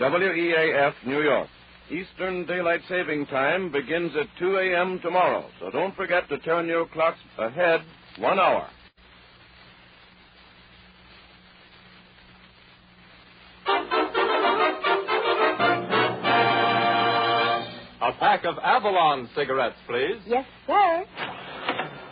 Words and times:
WEAF, 0.00 0.94
New 1.06 1.22
York. 1.22 1.48
Eastern 1.90 2.44
Daylight 2.46 2.80
Saving 2.88 3.26
Time 3.26 3.70
begins 3.70 4.12
at 4.16 4.26
2 4.38 4.56
a.m. 4.56 4.98
tomorrow, 5.02 5.46
so 5.60 5.70
don't 5.70 5.94
forget 5.94 6.28
to 6.28 6.38
turn 6.38 6.66
your 6.66 6.86
clocks 6.86 7.18
ahead 7.38 7.80
one 8.18 8.38
hour. 8.38 8.68
A 18.02 18.12
pack 18.18 18.44
of 18.44 18.56
Avalon 18.62 19.28
cigarettes, 19.34 19.76
please. 19.88 20.20
Yes, 20.26 20.44
sir. 20.66 21.04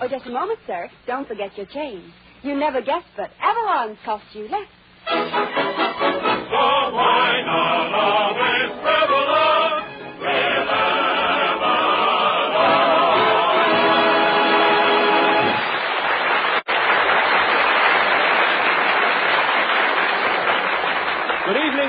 Oh, 0.01 0.09
just 0.09 0.27
a 0.27 0.31
moment, 0.31 0.59
sir. 0.67 0.89
Don't 1.07 1.27
forget 1.27 1.57
your 1.57 1.67
change. 1.67 2.05
You 2.43 2.55
never 2.57 2.81
guessed, 2.81 3.07
but 3.17 3.31
Avalon's 3.41 3.99
cost 4.05 4.25
you 4.33 4.49
less. 4.49 4.69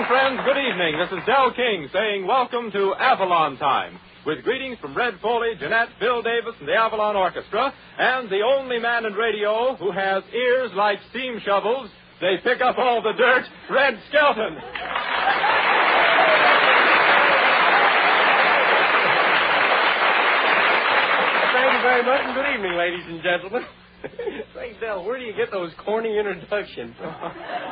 Friends. 0.07 0.39
Good 0.45 0.57
evening. 0.57 0.99
This 0.99 1.17
is 1.17 1.25
Del 1.25 1.51
King 1.53 1.89
saying 1.91 2.27
welcome 2.27 2.71
to 2.71 2.93
Avalon 2.99 3.57
Time. 3.57 3.99
With 4.23 4.43
greetings 4.43 4.77
from 4.79 4.95
Red 4.95 5.15
Foley, 5.19 5.53
Jeanette, 5.59 5.89
Bill 5.99 6.21
Davis, 6.21 6.53
and 6.59 6.67
the 6.67 6.73
Avalon 6.73 7.15
Orchestra, 7.15 7.73
and 7.97 8.29
the 8.29 8.41
only 8.41 8.77
man 8.77 9.05
in 9.05 9.13
radio 9.13 9.75
who 9.77 9.91
has 9.91 10.23
ears 10.31 10.71
like 10.75 10.99
steam 11.09 11.41
shovels, 11.43 11.89
they 12.21 12.37
pick 12.43 12.61
up 12.61 12.77
all 12.77 13.01
the 13.01 13.13
dirt, 13.17 13.43
Red 13.69 13.99
Skelton. 14.09 14.57
Thank 21.53 21.73
you 21.73 21.74
very 21.85 22.01
much, 22.01 22.21
and 22.25 22.33
good 22.33 22.49
evening, 22.49 22.73
ladies 22.79 23.05
and 23.05 23.21
gentlemen. 23.21 23.61
Say, 24.55 24.73
Dell, 24.81 25.05
where 25.05 25.19
do 25.19 25.23
you 25.23 25.33
get 25.37 25.51
those 25.51 25.69
corny 25.85 26.17
introductions? 26.17 26.95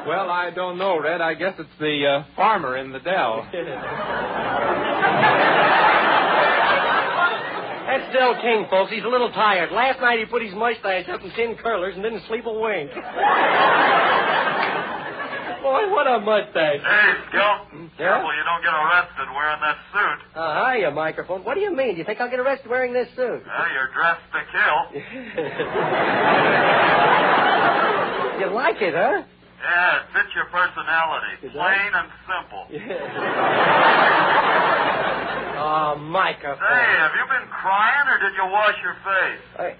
Well, 0.05 0.29
I 0.29 0.51
don't 0.53 0.77
know, 0.77 0.99
Red. 0.99 1.21
I 1.21 1.33
guess 1.33 1.53
it's 1.57 1.69
the 1.79 2.05
uh, 2.05 2.35
farmer 2.35 2.75
in 2.75 2.91
the 2.91 2.99
dell. 2.99 3.47
That's 7.87 8.11
Dell 8.11 8.35
King, 8.41 8.67
folks. 8.69 8.91
He's 8.91 9.05
a 9.05 9.07
little 9.07 9.31
tired. 9.31 9.71
Last 9.71 10.01
night 10.01 10.19
he 10.19 10.25
put 10.25 10.43
his 10.43 10.53
mustache 10.53 11.07
up 11.07 11.21
in 11.23 11.31
tin 11.37 11.55
curlers 11.55 11.95
and 11.95 12.03
didn't 12.03 12.23
sleep 12.27 12.45
a 12.45 12.51
wink. 12.51 12.91
Boy, 15.63 15.87
what 15.95 16.03
a 16.07 16.19
mustache. 16.19 16.81
Hey, 16.83 17.13
Skelton. 17.31 17.87
Yeah? 17.97 18.19
Careful 18.19 18.35
you 18.35 18.43
don't 18.43 18.63
get 18.67 18.73
arrested 18.75 19.27
wearing 19.31 19.61
that 19.63 19.77
suit. 19.95 20.19
Uh, 20.35 20.73
hiya, 20.75 20.91
microphone. 20.91 21.45
What 21.45 21.55
do 21.55 21.61
you 21.61 21.73
mean? 21.73 21.93
Do 21.95 21.99
you 21.99 22.03
think 22.03 22.19
I'll 22.19 22.29
get 22.29 22.39
arrested 22.39 22.69
wearing 22.69 22.91
this 22.91 23.07
suit? 23.15 23.43
Well, 23.47 23.69
you're 23.71 23.87
dressed 23.95 24.27
to 24.35 24.41
kill. 24.51 24.77
you 28.43 28.47
like 28.53 28.81
it, 28.81 28.93
huh? 28.93 29.23
Yeah, 29.63 30.01
it 30.03 30.11
fits 30.11 30.35
your 30.35 30.51
personality. 30.51 31.47
It 31.47 31.53
does? 31.53 31.63
Plain 31.63 31.93
and 31.95 32.09
simple. 32.27 32.67
Oh, 35.55 35.95
microphone. 35.95 36.57
Say, 36.59 36.85
have 36.99 37.11
you 37.15 37.23
been 37.29 37.47
crying 37.47 38.07
or 38.09 38.17
did 38.19 38.33
you 38.35 38.43
wash 38.51 38.75
your 38.83 38.95
face? 39.05 39.39
I... 39.55 39.75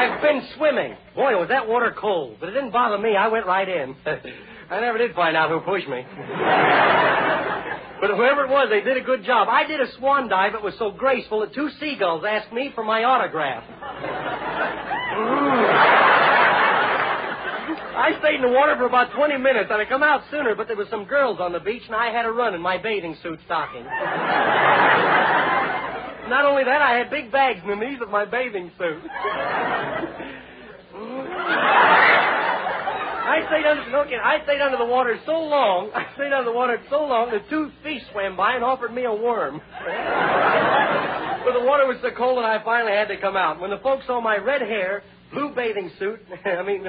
I've 0.00 0.22
been 0.22 0.40
swimming. 0.56 0.96
Boy, 1.14 1.36
was 1.38 1.48
that 1.50 1.68
water 1.68 1.94
cold. 1.98 2.38
But 2.40 2.48
it 2.48 2.52
didn't 2.52 2.72
bother 2.72 2.96
me. 2.96 3.16
I 3.16 3.28
went 3.28 3.44
right 3.46 3.68
in. 3.68 3.94
I 4.70 4.80
never 4.80 4.96
did 4.96 5.14
find 5.14 5.36
out 5.36 5.50
who 5.50 5.60
pushed 5.60 5.88
me. 5.88 6.06
but 8.00 8.10
whoever 8.16 8.44
it 8.44 8.50
was, 8.50 8.68
they 8.70 8.80
did 8.80 8.96
a 8.96 9.02
good 9.02 9.24
job. 9.24 9.48
I 9.50 9.66
did 9.66 9.78
a 9.80 9.92
swan 9.98 10.28
dive. 10.28 10.54
It 10.54 10.62
was 10.62 10.72
so 10.78 10.90
graceful 10.90 11.40
that 11.40 11.52
two 11.54 11.68
seagulls 11.78 12.24
asked 12.26 12.50
me 12.52 12.72
for 12.74 12.82
my 12.82 13.04
autograph. 13.04 13.64
I 17.92 18.18
stayed 18.20 18.36
in 18.36 18.42
the 18.42 18.48
water 18.48 18.76
for 18.78 18.86
about 18.86 19.12
20 19.12 19.36
minutes. 19.36 19.68
I'd 19.70 19.80
have 19.80 19.88
come 19.88 20.02
out 20.02 20.22
sooner, 20.30 20.54
but 20.54 20.66
there 20.66 20.76
was 20.76 20.88
some 20.88 21.04
girls 21.04 21.38
on 21.40 21.52
the 21.52 21.60
beach, 21.60 21.82
and 21.86 21.94
I 21.94 22.10
had 22.10 22.22
to 22.22 22.32
run 22.32 22.54
in 22.54 22.62
my 22.62 22.78
bathing 22.78 23.16
suit 23.22 23.38
stocking. 23.44 23.84
Not 26.30 26.46
only 26.46 26.62
that, 26.62 26.80
I 26.80 26.94
had 26.98 27.10
big 27.10 27.32
bags 27.32 27.58
in 27.64 27.68
the 27.68 27.74
knees 27.74 27.98
of 28.00 28.08
my 28.08 28.24
bathing 28.24 28.70
suit. 28.78 29.02
I 33.30 33.42
stayed 33.48 33.66
under 33.66 33.90
no 33.90 34.04
I 34.22 34.38
stayed 34.44 34.60
under 34.60 34.78
the 34.78 34.84
water 34.84 35.18
so 35.26 35.32
long, 35.32 35.90
I 35.92 36.06
stayed 36.14 36.32
under 36.32 36.44
the 36.50 36.56
water 36.56 36.80
so 36.88 37.04
long 37.04 37.32
that 37.32 37.50
two 37.50 37.72
fish 37.82 38.02
swam 38.12 38.36
by 38.36 38.54
and 38.54 38.62
offered 38.62 38.94
me 38.94 39.04
a 39.04 39.12
worm. 39.12 39.60
but 41.44 41.52
the 41.52 41.66
water 41.66 41.86
was 41.86 41.98
so 42.00 42.10
cold 42.16 42.38
that 42.38 42.44
I 42.44 42.62
finally 42.64 42.92
had 42.92 43.08
to 43.08 43.16
come 43.20 43.36
out. 43.36 43.58
When 43.60 43.70
the 43.70 43.78
folks 43.78 44.06
saw 44.06 44.20
my 44.20 44.36
red 44.36 44.62
hair, 44.62 45.02
blue 45.32 45.54
bathing 45.54 45.90
suit, 45.98 46.20
I 46.44 46.62
mean, 46.62 46.84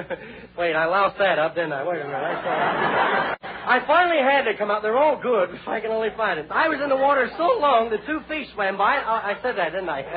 wait, 0.58 0.74
I 0.74 0.86
loused 0.86 1.18
that 1.18 1.38
up, 1.38 1.54
didn't 1.54 1.72
I? 1.72 1.86
Wait 1.86 2.00
a 2.00 2.04
minute. 2.04 2.16
I, 2.16 3.36
I 3.64 3.86
finally 3.86 4.18
had 4.18 4.42
to 4.42 4.56
come 4.56 4.70
out. 4.70 4.82
They're 4.82 4.98
all 4.98 5.20
good, 5.20 5.50
if 5.50 5.66
I 5.68 5.80
can 5.80 5.90
only 5.90 6.10
find 6.16 6.38
it. 6.38 6.46
I 6.50 6.68
was 6.68 6.80
in 6.82 6.88
the 6.88 6.96
water 6.96 7.30
so 7.36 7.58
long 7.60 7.90
that 7.90 8.04
two 8.06 8.20
fish 8.28 8.48
swam 8.54 8.76
by. 8.76 8.96
I, 8.96 9.32
I 9.32 9.34
said 9.42 9.56
that, 9.56 9.70
didn't 9.70 9.88
I? 9.88 10.02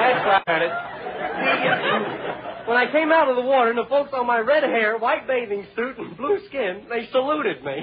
That's 0.00 0.44
right. 0.48 0.62
It. 0.62 2.19
When 2.70 2.78
I 2.78 2.86
came 2.86 3.10
out 3.10 3.26
of 3.28 3.34
the 3.34 3.42
water 3.42 3.70
and 3.70 3.78
the 3.78 3.90
folks 3.90 4.12
on 4.14 4.28
my 4.28 4.38
red 4.38 4.62
hair, 4.62 4.96
white 4.96 5.26
bathing 5.26 5.66
suit, 5.74 5.98
and 5.98 6.16
blue 6.16 6.38
skin, 6.46 6.86
they 6.88 7.08
saluted 7.10 7.64
me. 7.64 7.74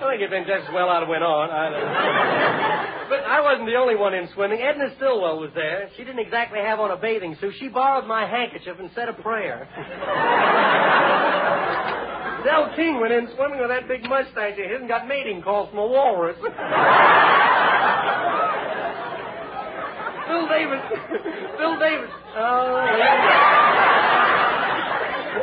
think 0.00 0.22
it'd 0.24 0.30
been 0.30 0.46
just 0.48 0.66
as 0.66 0.72
well 0.72 0.88
I'd 0.88 1.06
went 1.06 1.22
on. 1.22 1.50
I. 1.50 3.04
But 3.10 3.24
I 3.28 3.42
wasn't 3.42 3.68
the 3.68 3.74
only 3.74 3.94
one 3.94 4.14
in 4.14 4.26
swimming. 4.32 4.62
Edna 4.62 4.94
Stillwell 4.96 5.38
was 5.38 5.50
there. 5.54 5.90
She 5.98 6.04
didn't 6.04 6.20
exactly 6.20 6.60
have 6.60 6.80
on 6.80 6.90
a 6.90 6.96
bathing 6.96 7.36
suit. 7.42 7.56
She 7.60 7.68
borrowed 7.68 8.06
my 8.06 8.24
handkerchief 8.24 8.78
and 8.78 8.90
said 8.94 9.10
a 9.10 9.12
prayer. 9.12 9.68
Del 12.42 12.74
King 12.74 13.00
went 13.02 13.12
in 13.12 13.28
swimming 13.36 13.60
with 13.60 13.68
that 13.68 13.86
big 13.86 14.08
mustache 14.08 14.56
his 14.56 14.80
and 14.80 14.88
got 14.88 15.06
mating 15.06 15.42
calls 15.42 15.68
from 15.68 15.80
a 15.80 15.86
walrus. 15.86 16.38
Bill 20.26 20.48
Davis. 20.48 20.80
Bill 21.58 21.78
Davis. 21.78 22.10
Oh, 22.38 22.84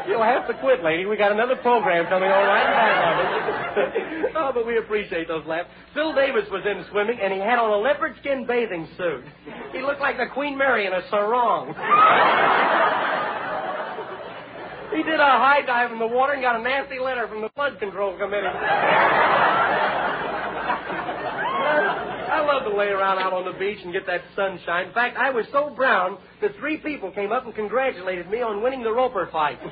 You'll 0.08 0.24
have 0.24 0.48
to 0.48 0.54
quit, 0.60 0.84
lady. 0.84 1.06
We 1.06 1.18
got 1.18 1.32
another 1.32 1.56
program 1.56 2.06
coming 2.06 2.30
on 2.30 2.46
right 2.46 2.68
back. 2.70 4.36
oh, 4.36 4.52
but 4.54 4.68
we 4.68 4.78
appreciate 4.78 5.28
those 5.28 5.46
laughs. 5.48 5.70
Phil 5.94 6.14
Davis 6.14 6.46
was 6.52 6.64
in 6.66 6.86
swimming, 6.92 7.18
and 7.22 7.34
he 7.34 7.40
had 7.40 7.58
on 7.58 7.72
a 7.72 7.78
leopard 7.78 8.14
skin 8.20 8.46
bathing 8.46 8.88
suit. 8.98 9.24
He 9.72 9.82
looked 9.82 10.02
like 10.02 10.18
the 10.18 10.28
Queen 10.34 10.58
Mary 10.58 10.86
in 10.86 10.94
a 10.94 11.02
sarong. 11.10 11.74
he 14.92 15.02
did 15.04 15.20
a 15.20 15.34
high 15.42 15.62
dive 15.66 15.92
in 15.92 16.00
the 16.00 16.08
water 16.08 16.34
and 16.34 16.42
got 16.42 16.60
a 16.60 16.64
nasty 16.64 17.00
letter 17.00 17.28
from 17.28 17.42
the 17.42 17.50
flood 17.56 17.80
control 17.80 18.18
committee. 18.18 18.54
I 22.34 22.42
love 22.42 22.64
to 22.64 22.76
lay 22.76 22.88
around 22.88 23.20
out 23.20 23.32
on 23.32 23.46
the 23.46 23.52
beach 23.60 23.78
and 23.84 23.94
get 23.94 24.08
that 24.08 24.22
sunshine. 24.36 24.88
In 24.88 24.94
fact, 24.94 25.18
I 25.18 25.30
was 25.30 25.46
so 25.52 25.70
brown 25.70 26.18
that 26.42 26.56
three 26.60 26.78
people 26.78 27.12
came 27.12 27.32
up 27.32 27.46
and 27.46 27.54
congratulated 27.54 28.28
me 28.28 28.42
on 28.42 28.64
winning 28.64 28.82
the 28.82 28.92
Roper 28.92 29.30
fight. 29.32 29.60
well, 29.62 29.72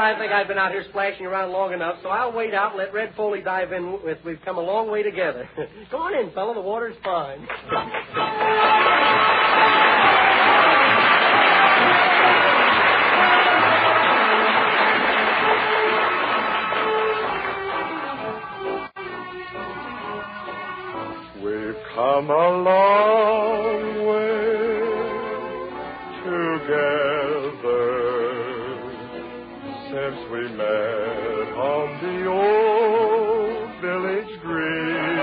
I 0.00 0.16
think 0.18 0.32
I've 0.32 0.48
been 0.48 0.56
out 0.56 0.72
here 0.72 0.86
splashing 0.88 1.26
around 1.26 1.52
long 1.52 1.74
enough, 1.74 1.96
so 2.02 2.08
I'll 2.08 2.32
wait 2.32 2.54
out 2.54 2.70
and 2.70 2.78
let 2.78 2.94
Red 2.94 3.12
Foley 3.18 3.42
dive 3.42 3.72
in 3.72 4.02
with. 4.02 4.16
We've 4.24 4.40
come 4.46 4.56
a 4.56 4.62
long 4.62 4.90
way 4.90 5.02
together. 5.02 5.46
Go 5.90 5.98
on 5.98 6.14
in, 6.14 6.32
fella. 6.32 6.54
The 6.54 6.62
water's 6.62 6.96
fine. 7.04 7.46
come 22.00 22.30
a 22.30 22.48
long 22.70 23.82
way 24.08 24.40
together 26.24 27.88
since 29.90 30.18
we 30.32 30.42
met 30.56 31.48
on 31.60 31.86
the 32.00 32.18
old 32.26 33.68
village 33.82 34.32
green. 34.40 35.18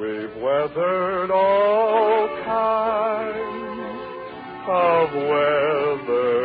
We've 0.00 0.34
weathered 0.42 1.30
all 1.30 2.28
kinds 2.44 3.46
of 4.66 5.06
weather, 5.30 6.40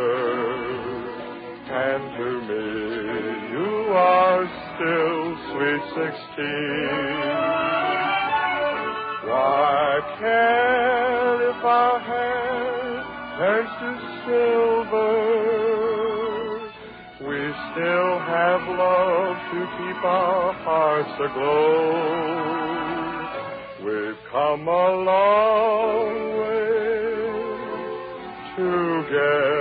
and 1.66 2.02
to 2.16 2.28
me 2.48 2.66
you 3.56 3.72
are 3.90 4.42
still 4.70 5.22
sweet 5.50 5.82
sixteen. 5.96 7.81
Why 9.32 10.00
can't 10.20 11.40
if 11.40 11.64
our 11.64 11.98
hair 12.00 12.52
turns 13.38 13.72
to 13.80 13.90
silver. 14.24 15.14
We 17.26 17.40
still 17.72 18.12
have 18.18 18.62
love 18.68 19.36
to 19.52 19.60
keep 19.78 20.00
our 20.04 20.52
hearts 20.52 21.14
aglow. 21.26 21.92
We've 23.84 24.20
come 24.30 24.68
a 24.68 24.88
long 25.10 26.14
way 26.38 26.72
together, 28.56 29.51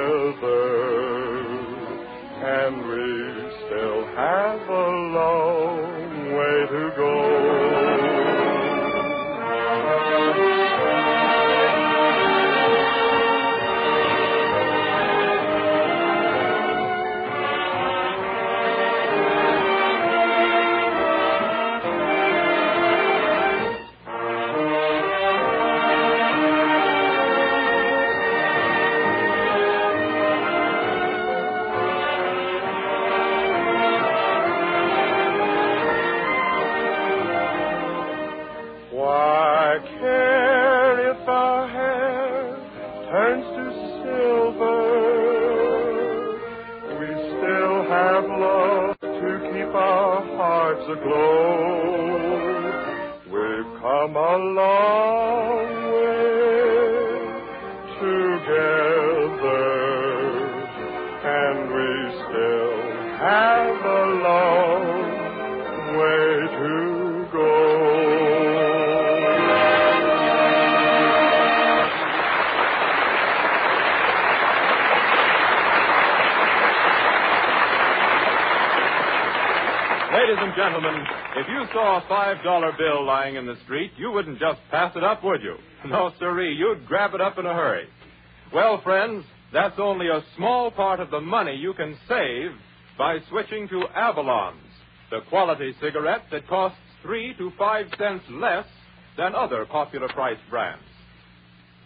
gentlemen, 80.71 81.03
if 81.35 81.47
you 81.50 81.65
saw 81.73 82.00
a 82.00 82.01
$5 82.03 82.77
bill 82.77 83.06
lying 83.06 83.35
in 83.35 83.45
the 83.45 83.57
street, 83.65 83.91
you 83.97 84.12
wouldn't 84.12 84.39
just 84.39 84.59
pass 84.69 84.95
it 84.95 85.03
up, 85.03 85.23
would 85.23 85.41
you? 85.41 85.56
No, 85.88 86.12
sirree, 86.19 86.53
you'd 86.53 86.85
grab 86.85 87.15
it 87.15 87.21
up 87.21 87.39
in 87.39 87.45
a 87.45 87.53
hurry. 87.53 87.88
Well, 88.53 88.79
friends, 88.83 89.25
that's 89.51 89.79
only 89.79 90.07
a 90.07 90.21
small 90.38 90.69
part 90.69 91.00
of 91.00 91.09
the 91.09 91.19
money 91.19 91.56
you 91.56 91.73
can 91.73 91.97
save 92.07 92.51
by 92.97 93.18
switching 93.29 93.68
to 93.69 93.85
Avalon's, 93.95 94.62
the 95.09 95.21
quality 95.27 95.73
cigarette 95.81 96.21
that 96.31 96.47
costs 96.47 96.77
three 97.01 97.33
to 97.39 97.51
five 97.57 97.88
cents 97.97 98.24
less 98.29 98.67
than 99.17 99.33
other 99.33 99.65
popular 99.65 100.07
price 100.09 100.38
brands. 100.51 100.83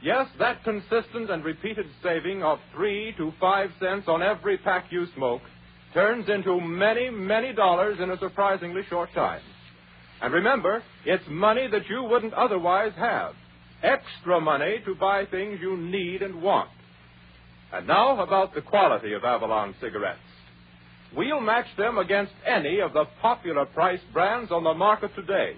Yes, 0.03 0.27
that 0.38 0.63
consistent 0.65 1.31
and 1.31 1.43
repeated 1.43 1.85
saving 2.03 2.43
of 2.43 2.59
three 2.75 3.15
to 3.17 3.31
five 3.39 3.69
cents 3.79 4.07
on 4.07 4.21
every 4.21 4.57
pack 4.57 4.91
you 4.91 5.07
smoke 5.15 5.41
turns 5.95 6.30
into 6.30 6.59
many, 6.59 7.09
many 7.09 7.53
dollars 7.53 7.97
in 8.00 8.12
a 8.12 8.19
surprisingly 8.19 8.81
short 8.89 9.09
time. 9.15 9.42
And 10.21 10.33
remember, 10.33 10.83
it's 11.06 11.24
money 11.30 11.68
that 11.71 11.89
you 11.89 12.03
wouldn't 12.03 12.33
otherwise 12.33 12.92
have. 12.97 13.33
Extra 13.81 14.39
money 14.42 14.81
to 14.86 14.94
buy 14.95 15.25
things 15.25 15.59
you 15.62 15.77
need 15.77 16.21
and 16.21 16.42
want. 16.42 16.69
And 17.74 17.88
now 17.88 18.21
about 18.21 18.53
the 18.53 18.62
quality 18.62 19.13
of 19.13 19.24
Avalon 19.24 19.74
cigarettes. 19.81 20.19
We'll 21.15 21.42
match 21.42 21.68
them 21.77 21.98
against 21.98 22.33
any 22.45 22.81
of 22.81 22.94
the 22.94 23.06
popular 23.21 23.65
price 23.65 24.01
brands 24.12 24.51
on 24.51 24.63
the 24.65 24.74
market 24.74 25.15
today. 25.15 25.53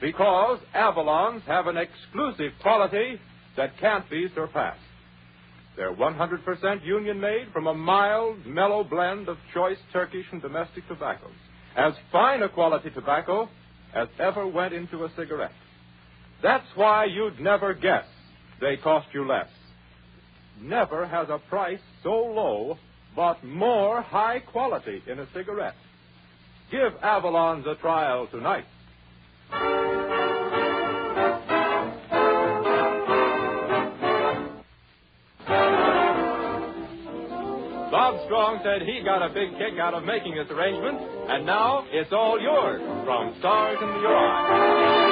Because 0.00 0.60
Avalons 0.74 1.42
have 1.42 1.66
an 1.66 1.76
exclusive 1.76 2.52
quality 2.62 3.18
that 3.56 3.78
can't 3.80 4.08
be 4.08 4.28
surpassed. 4.34 4.80
They're 5.76 5.94
100% 5.94 6.84
union 6.84 7.20
made 7.20 7.48
from 7.52 7.66
a 7.66 7.74
mild, 7.74 8.46
mellow 8.46 8.82
blend 8.82 9.28
of 9.28 9.36
choice 9.52 9.76
Turkish 9.92 10.24
and 10.32 10.40
domestic 10.40 10.88
tobaccos. 10.88 11.30
As 11.76 11.92
fine 12.10 12.42
a 12.42 12.48
quality 12.48 12.90
tobacco 12.90 13.48
as 13.94 14.08
ever 14.18 14.46
went 14.46 14.72
into 14.72 15.04
a 15.04 15.10
cigarette. 15.16 15.52
That's 16.42 16.66
why 16.74 17.04
you'd 17.04 17.40
never 17.40 17.74
guess 17.74 18.04
they 18.60 18.76
cost 18.78 19.08
you 19.12 19.26
less. 19.26 19.48
Never 20.60 21.06
has 21.06 21.28
a 21.28 21.38
price 21.50 21.80
so 22.02 22.10
low 22.10 22.78
but 23.14 23.42
more 23.44 24.02
high 24.02 24.40
quality 24.40 25.02
in 25.06 25.18
a 25.18 25.26
cigarette. 25.34 25.74
Give 26.70 26.92
Avalon's 27.02 27.66
a 27.66 27.74
trial 27.76 28.26
tonight. 28.30 28.64
Strong 38.26 38.60
said 38.64 38.82
he 38.82 39.02
got 39.04 39.22
a 39.22 39.32
big 39.32 39.50
kick 39.52 39.78
out 39.80 39.94
of 39.94 40.02
making 40.02 40.34
this 40.34 40.50
arrangement, 40.50 40.98
and 41.30 41.46
now 41.46 41.86
it's 41.92 42.12
all 42.12 42.40
yours 42.40 42.82
from 43.04 43.34
Stars 43.38 43.78
in 43.80 43.88
Your 44.02 44.16
Eyes. 44.16 45.05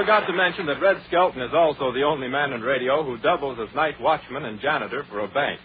Forgot 0.00 0.26
to 0.26 0.32
mention 0.32 0.64
that 0.64 0.80
Red 0.80 0.96
Skelton 1.08 1.42
is 1.42 1.50
also 1.52 1.92
the 1.92 2.04
only 2.04 2.26
man 2.26 2.54
in 2.54 2.62
radio 2.62 3.04
who 3.04 3.18
doubles 3.18 3.58
as 3.60 3.74
night 3.74 4.00
watchman 4.00 4.46
and 4.46 4.58
janitor 4.58 5.04
for 5.10 5.20
a 5.20 5.28
bank. 5.28 5.60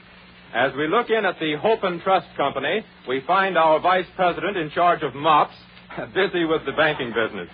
As 0.53 0.73
we 0.75 0.89
look 0.89 1.09
in 1.09 1.23
at 1.23 1.39
the 1.39 1.55
Hope 1.55 1.83
and 1.83 2.01
Trust 2.01 2.27
Company, 2.35 2.83
we 3.07 3.21
find 3.25 3.57
our 3.57 3.79
vice 3.79 4.07
president 4.17 4.57
in 4.57 4.71
charge 4.71 5.03
of 5.03 5.15
mops 5.15 5.53
busy 6.13 6.43
with 6.43 6.65
the 6.65 6.73
banking 6.73 7.13
business. 7.13 7.47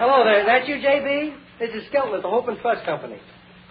Hello 0.00 0.24
there. 0.24 0.44
That 0.46 0.66
you, 0.66 0.82
J.B.? 0.82 1.32
This 1.60 1.70
is 1.80 1.86
Skelton 1.90 2.14
at 2.14 2.22
the 2.22 2.28
Hope 2.28 2.48
and 2.48 2.58
Trust 2.58 2.84
Company. 2.84 3.18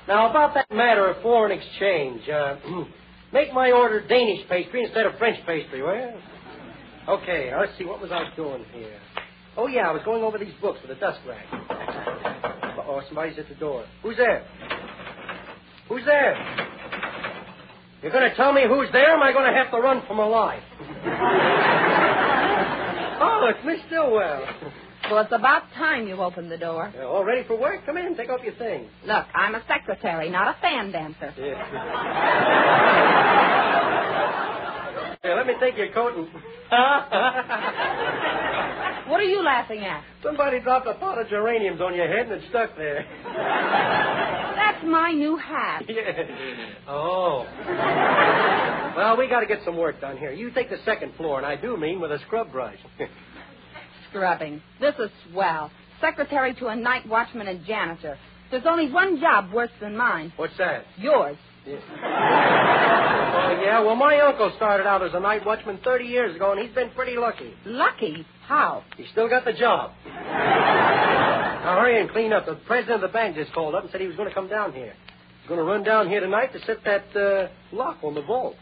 Now, 0.07 0.29
about 0.29 0.53
that 0.53 0.71
matter 0.71 1.09
of 1.09 1.21
foreign 1.21 1.51
exchange, 1.51 2.21
uh, 2.29 2.55
make 3.35 3.53
my 3.53 3.71
order 3.71 3.99
Danish 4.07 4.47
pastry 4.47 4.85
instead 4.85 5.05
of 5.05 5.17
French 5.17 5.37
pastry, 5.45 5.81
will 5.83 5.93
you? 5.93 6.09
Okay, 7.07 7.51
let's 7.59 7.77
see. 7.77 7.83
What 7.83 8.01
was 8.01 8.09
I 8.09 8.33
doing 8.33 8.63
here? 8.71 8.97
Oh, 9.57 9.67
yeah, 9.67 9.89
I 9.89 9.91
was 9.91 10.01
going 10.05 10.23
over 10.23 10.37
these 10.37 10.53
books 10.61 10.79
with 10.81 10.97
a 10.97 10.99
dust 10.99 11.19
rag. 11.27 11.45
Oh, 12.87 13.01
somebody's 13.07 13.37
at 13.37 13.49
the 13.49 13.55
door. 13.55 13.85
Who's 14.03 14.15
there? 14.15 14.47
Who's 15.89 16.05
there? 16.05 16.35
You're 18.01 18.13
going 18.13 18.29
to 18.29 18.35
tell 18.35 18.53
me 18.53 18.61
who's 18.67 18.87
there, 18.93 19.11
am 19.13 19.21
I 19.21 19.33
going 19.33 19.51
to 19.51 19.57
have 19.57 19.69
to 19.71 19.77
run 19.79 20.01
for 20.07 20.13
my 20.13 20.25
life? 20.25 20.63
oh, 23.21 23.49
it's 23.49 23.65
Miss 23.65 23.79
Stillwell. 23.87 24.45
Well, 25.11 25.21
it's 25.23 25.31
about 25.31 25.63
time 25.77 26.07
you 26.07 26.15
opened 26.21 26.51
the 26.51 26.57
door. 26.57 26.91
Yeah, 26.95 27.05
all 27.05 27.23
ready 27.23 27.43
for 27.47 27.57
work? 27.59 27.85
Come 27.85 27.97
in, 27.97 28.15
take 28.15 28.29
off 28.29 28.41
your 28.43 28.55
things. 28.55 28.89
Look, 29.05 29.25
I'm 29.35 29.55
a 29.55 29.63
secretary, 29.67 30.29
not 30.29 30.55
a 30.55 30.59
fan 30.61 30.91
dancer. 30.91 31.33
Yeah. 31.37 31.61
Here, 35.21 35.35
let 35.35 35.47
me 35.47 35.53
take 35.59 35.77
your 35.77 35.91
coat 35.93 36.13
and. 36.17 36.27
What 39.07 39.19
are 39.19 39.23
you 39.23 39.43
laughing 39.43 39.81
at? 39.81 40.03
Somebody 40.23 40.59
dropped 40.61 40.87
a 40.87 40.95
pot 40.95 41.21
of 41.21 41.27
geraniums 41.27 41.79
on 41.79 41.93
your 41.93 42.07
head 42.07 42.25
and 42.31 42.41
it 42.41 42.49
stuck 42.49 42.75
there. 42.75 43.05
That's 44.55 44.83
my 44.83 45.11
new 45.11 45.37
hat. 45.37 45.83
yeah. 45.89 46.23
Oh. 46.87 47.45
Well, 48.97 49.15
we 49.15 49.27
got 49.29 49.41
to 49.41 49.45
get 49.45 49.59
some 49.63 49.77
work 49.77 50.01
done 50.01 50.17
here. 50.17 50.31
You 50.31 50.49
take 50.49 50.71
the 50.71 50.79
second 50.85 51.13
floor, 51.15 51.37
and 51.37 51.45
I 51.45 51.55
do 51.55 51.77
mean 51.77 52.01
with 52.01 52.11
a 52.11 52.17
scrub 52.25 52.51
brush. 52.51 52.77
Scrubbing. 54.15 54.61
This 54.79 54.95
is 54.95 55.09
swell. 55.29 55.69
Secretary 55.99 56.53
to 56.55 56.67
a 56.67 56.75
night 56.75 57.05
watchman 57.05 57.49
and 57.49 57.65
janitor. 57.65 58.17
There's 58.49 58.63
only 58.65 58.89
one 58.89 59.19
job 59.19 59.51
worse 59.51 59.71
than 59.81 59.97
mine. 59.97 60.31
What's 60.37 60.57
that? 60.57 60.85
Yours. 60.97 61.35
Yeah. 61.67 61.75
oh, 61.75 63.61
yeah? 63.61 63.81
Well, 63.81 63.95
my 63.95 64.17
uncle 64.21 64.53
started 64.55 64.87
out 64.87 65.03
as 65.03 65.11
a 65.13 65.19
night 65.19 65.45
watchman 65.45 65.79
30 65.83 66.05
years 66.05 66.33
ago, 66.33 66.53
and 66.53 66.61
he's 66.65 66.73
been 66.73 66.91
pretty 66.91 67.17
lucky. 67.17 67.53
Lucky? 67.65 68.25
How? 68.47 68.83
He 68.95 69.05
still 69.11 69.27
got 69.27 69.43
the 69.43 69.51
job. 69.51 69.91
now, 70.05 71.75
hurry 71.77 71.99
and 71.99 72.09
clean 72.09 72.31
up. 72.31 72.45
The 72.45 72.55
president 72.67 73.03
of 73.03 73.09
the 73.09 73.13
bank 73.13 73.35
just 73.35 73.51
called 73.51 73.75
up 73.75 73.83
and 73.83 73.91
said 73.91 73.99
he 73.99 74.07
was 74.07 74.15
going 74.15 74.29
to 74.29 74.35
come 74.35 74.47
down 74.47 74.71
here. 74.71 74.93
He's 75.41 75.49
going 75.49 75.59
to 75.59 75.65
run 75.65 75.83
down 75.83 76.07
here 76.07 76.21
tonight 76.21 76.53
to 76.53 76.59
set 76.65 76.77
that 76.85 77.15
uh, 77.19 77.75
lock 77.75 77.97
on 78.01 78.15
the 78.15 78.21
vault. 78.21 78.55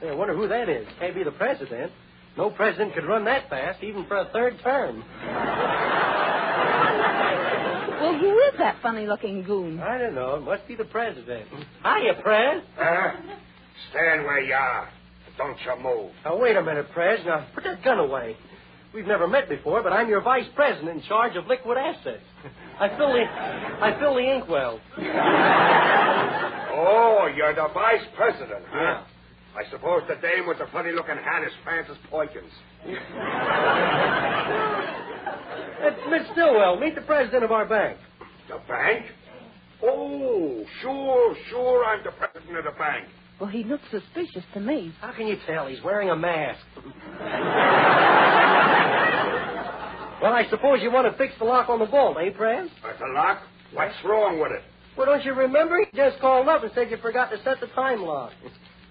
Hey, 0.00 0.10
I 0.10 0.14
wonder 0.14 0.36
who 0.36 0.48
that 0.48 0.68
is. 0.68 0.86
Can't 0.98 1.14
be 1.14 1.22
the 1.22 1.30
president. 1.30 1.92
No 2.40 2.48
president 2.48 2.94
could 2.94 3.04
run 3.04 3.26
that 3.26 3.50
fast, 3.50 3.82
even 3.82 4.06
for 4.06 4.16
a 4.16 4.24
third 4.32 4.58
term. 4.62 5.04
Well, 8.00 8.18
who 8.18 8.38
is 8.48 8.54
that 8.56 8.76
funny 8.80 9.06
looking 9.06 9.42
goon? 9.42 9.78
I 9.78 9.98
don't 9.98 10.14
know. 10.14 10.36
It 10.36 10.44
must 10.44 10.66
be 10.66 10.74
the 10.74 10.86
president. 10.86 11.46
Hiya, 11.84 12.14
Prez. 12.22 12.62
Uh, 12.80 13.12
stand 13.90 14.24
where 14.24 14.40
you 14.40 14.54
are. 14.54 14.88
Don't 15.36 15.58
you 15.66 15.82
move. 15.82 16.12
Now, 16.24 16.38
wait 16.38 16.56
a 16.56 16.62
minute, 16.62 16.90
Prez. 16.94 17.20
Now, 17.26 17.46
put 17.54 17.64
that 17.64 17.84
gun 17.84 17.98
away. 17.98 18.38
We've 18.94 19.06
never 19.06 19.28
met 19.28 19.50
before, 19.50 19.82
but 19.82 19.92
I'm 19.92 20.08
your 20.08 20.22
vice 20.22 20.48
president 20.54 20.88
in 20.96 21.02
charge 21.02 21.36
of 21.36 21.46
liquid 21.46 21.76
assets. 21.76 22.22
I 22.80 22.88
fill 22.96 23.12
the, 23.12 23.22
I 23.22 23.98
fill 24.00 24.14
the 24.14 24.34
inkwell. 24.34 24.80
Oh, 26.72 27.28
you're 27.36 27.54
the 27.54 27.68
vice 27.74 28.06
president, 28.16 28.64
huh? 28.70 29.02
I 29.60 29.70
suppose 29.70 30.02
the 30.08 30.14
dame 30.14 30.46
with 30.48 30.58
the 30.58 30.66
funny-looking 30.72 31.16
hat 31.16 31.42
is 31.44 31.52
Frances 31.62 31.96
Poikins. 32.10 32.48
That's 35.82 36.00
Miss 36.10 36.22
Stillwell. 36.32 36.80
Meet 36.80 36.94
the 36.94 37.02
president 37.02 37.44
of 37.44 37.52
our 37.52 37.66
bank. 37.66 37.98
The 38.48 38.58
bank? 38.66 39.04
Oh, 39.82 40.64
sure, 40.80 41.36
sure, 41.50 41.84
I'm 41.84 42.02
the 42.04 42.12
president 42.12 42.56
of 42.56 42.64
the 42.64 42.78
bank. 42.78 43.06
Well, 43.38 43.50
he 43.50 43.64
looks 43.64 43.84
suspicious 43.90 44.44
to 44.54 44.60
me. 44.60 44.94
How 45.00 45.12
can 45.12 45.26
you 45.26 45.36
tell? 45.46 45.66
He's 45.66 45.82
wearing 45.82 46.08
a 46.08 46.16
mask. 46.16 46.60
well, 50.22 50.32
I 50.32 50.46
suppose 50.48 50.80
you 50.82 50.90
want 50.90 51.10
to 51.10 51.18
fix 51.18 51.34
the 51.38 51.44
lock 51.44 51.68
on 51.68 51.80
the 51.80 51.86
vault, 51.86 52.16
eh, 52.18 52.30
Prez? 52.34 52.70
That's 52.82 53.00
a 53.00 53.12
lock? 53.12 53.42
What's 53.74 53.94
wrong 54.06 54.40
with 54.40 54.52
it? 54.52 54.62
Well, 54.96 55.06
don't 55.06 55.24
you 55.24 55.34
remember? 55.34 55.78
You 55.80 55.86
just 55.94 56.18
called 56.20 56.48
up 56.48 56.62
and 56.62 56.72
said 56.74 56.90
you 56.90 56.96
forgot 56.96 57.30
to 57.30 57.36
set 57.42 57.60
the 57.60 57.66
time 57.68 58.02
lock. 58.02 58.32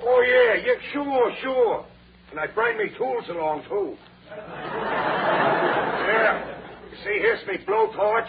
Oh, 0.01 0.21
yeah, 0.21 0.65
yeah, 0.65 0.73
sure, 0.93 1.31
sure. 1.41 1.85
And 2.31 2.39
I 2.39 2.47
bring 2.47 2.77
me 2.77 2.89
tools 2.97 3.25
along, 3.29 3.63
too. 3.67 3.97
yeah. 4.29 6.55
You 6.91 6.97
see, 6.97 7.19
here's 7.19 7.45
me 7.47 7.57
blowtorch, 7.65 8.27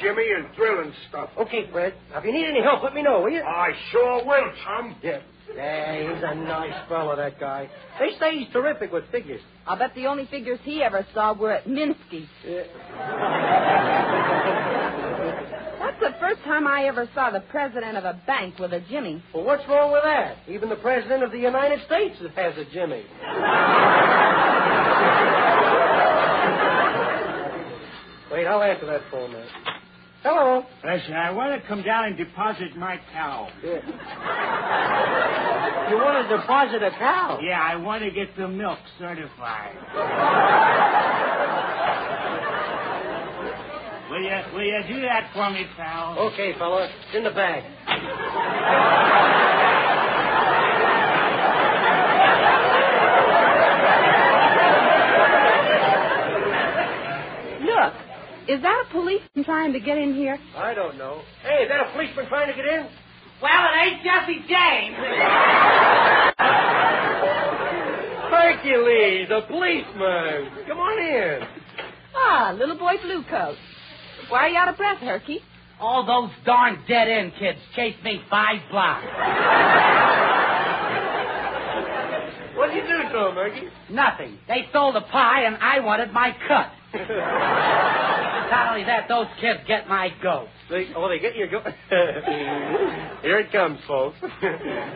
Jimmy, 0.00 0.26
and 0.36 0.46
drilling 0.56 0.92
stuff. 1.08 1.30
Okay, 1.38 1.70
Fred. 1.70 1.94
Now, 2.10 2.18
if 2.18 2.24
you 2.24 2.32
need 2.32 2.46
any 2.48 2.62
help, 2.62 2.82
let 2.82 2.94
me 2.94 3.02
know, 3.02 3.20
will 3.22 3.30
you? 3.30 3.42
I 3.42 3.68
sure 3.90 4.24
will, 4.24 4.52
chum. 4.64 4.96
Yeah. 5.02 5.20
Yeah, 5.54 6.14
he's 6.14 6.22
a 6.22 6.34
nice 6.34 6.74
fellow, 6.88 7.16
that 7.16 7.40
guy. 7.40 7.70
They 7.98 8.10
say 8.20 8.38
he's 8.38 8.48
terrific 8.52 8.92
with 8.92 9.04
figures. 9.10 9.40
I'll 9.66 9.78
bet 9.78 9.94
the 9.94 10.06
only 10.06 10.26
figures 10.26 10.58
he 10.62 10.82
ever 10.82 11.06
saw 11.14 11.32
were 11.32 11.52
at 11.52 11.64
Minsky. 11.66 12.26
Yeah. 12.46 13.94
That's 16.00 16.14
the 16.14 16.20
first 16.20 16.42
time 16.44 16.66
I 16.66 16.84
ever 16.84 17.08
saw 17.14 17.30
the 17.30 17.40
president 17.40 17.96
of 17.96 18.04
a 18.04 18.20
bank 18.26 18.58
with 18.58 18.72
a 18.72 18.80
Jimmy. 18.88 19.22
Well, 19.34 19.44
what's 19.44 19.66
wrong 19.68 19.92
with 19.92 20.02
that? 20.04 20.36
Even 20.48 20.68
the 20.68 20.76
president 20.76 21.22
of 21.22 21.32
the 21.32 21.38
United 21.38 21.84
States 21.86 22.16
has 22.36 22.56
a 22.56 22.64
Jimmy. 22.72 23.04
Wait, 28.30 28.46
I'll 28.46 28.62
answer 28.62 28.86
that 28.86 29.00
phone 29.10 29.32
now. 29.32 29.46
Hello. 30.22 30.64
Listen, 30.84 31.14
I 31.14 31.30
want 31.30 31.60
to 31.60 31.66
come 31.66 31.82
down 31.82 32.04
and 32.06 32.16
deposit 32.16 32.76
my 32.76 33.00
cow. 33.12 33.48
Yeah. 33.64 33.80
You 35.90 35.96
want 35.96 36.28
to 36.28 36.36
deposit 36.36 36.82
a 36.82 36.90
cow? 36.90 37.40
Yeah, 37.42 37.60
I 37.60 37.76
want 37.76 38.04
to 38.04 38.10
get 38.10 38.36
the 38.36 38.46
milk 38.46 38.78
certified. 38.98 39.76
will 44.52 44.64
you 44.78 44.84
will 44.84 44.90
you 44.90 44.96
do 44.96 45.02
that 45.02 45.30
for 45.32 45.50
me, 45.50 45.66
pal? 45.76 46.18
Okay, 46.18 46.52
fella. 46.58 46.84
It's 46.84 47.16
in 47.16 47.24
the 47.24 47.30
bag. 47.30 47.64
Look, 57.60 57.94
is 58.48 58.62
that 58.62 58.84
a 58.86 58.92
policeman 58.92 59.44
trying 59.44 59.72
to 59.72 59.80
get 59.80 59.98
in 59.98 60.14
here? 60.14 60.38
I 60.56 60.74
don't 60.74 60.96
know. 60.96 61.22
Hey, 61.42 61.64
is 61.64 61.68
that 61.68 61.80
a 61.88 61.92
policeman 61.92 62.26
trying 62.28 62.48
to 62.48 62.54
get 62.54 62.64
in? 62.66 62.86
Well, 63.42 63.50
it 63.52 63.86
ain't 63.86 64.02
Jesse 64.02 64.44
James. 64.48 64.96
Hercules, 68.30 69.28
a 69.30 69.42
policeman. 69.46 70.66
Come 70.66 70.78
on 70.78 70.98
in. 71.02 71.48
Ah, 72.14 72.54
little 72.58 72.76
boy 72.76 72.94
blue 73.02 73.22
coat. 73.24 73.56
Why 74.28 74.40
are 74.40 74.48
you 74.48 74.58
out 74.58 74.68
of 74.68 74.76
breath, 74.76 74.98
Herky? 74.98 75.40
All 75.80 76.04
those 76.04 76.30
darn 76.44 76.80
dead 76.88 77.08
end 77.08 77.32
kids 77.38 77.58
chased 77.74 78.02
me 78.02 78.20
five 78.28 78.60
blocks. 78.70 79.06
What'd 82.56 82.74
you 82.74 82.82
do 82.82 83.02
to 83.12 83.28
him, 83.28 83.34
Herky? 83.34 83.68
Nothing. 83.88 84.38
They 84.48 84.66
stole 84.70 84.92
the 84.92 85.00
pie 85.00 85.44
and 85.44 85.56
I 85.56 85.80
wanted 85.80 86.12
my 86.12 86.36
cut. 86.46 86.72
Not 88.50 88.70
only 88.70 88.84
that, 88.84 89.08
those 89.08 89.26
kids 89.40 89.60
get 89.66 89.88
my 89.88 90.08
goat. 90.22 90.48
They, 90.68 90.88
oh, 90.96 91.08
they 91.08 91.18
get 91.20 91.36
your 91.36 91.48
goat. 91.48 91.64
Here 93.22 93.38
it 93.38 93.52
comes, 93.52 93.78
folks. 93.86 94.16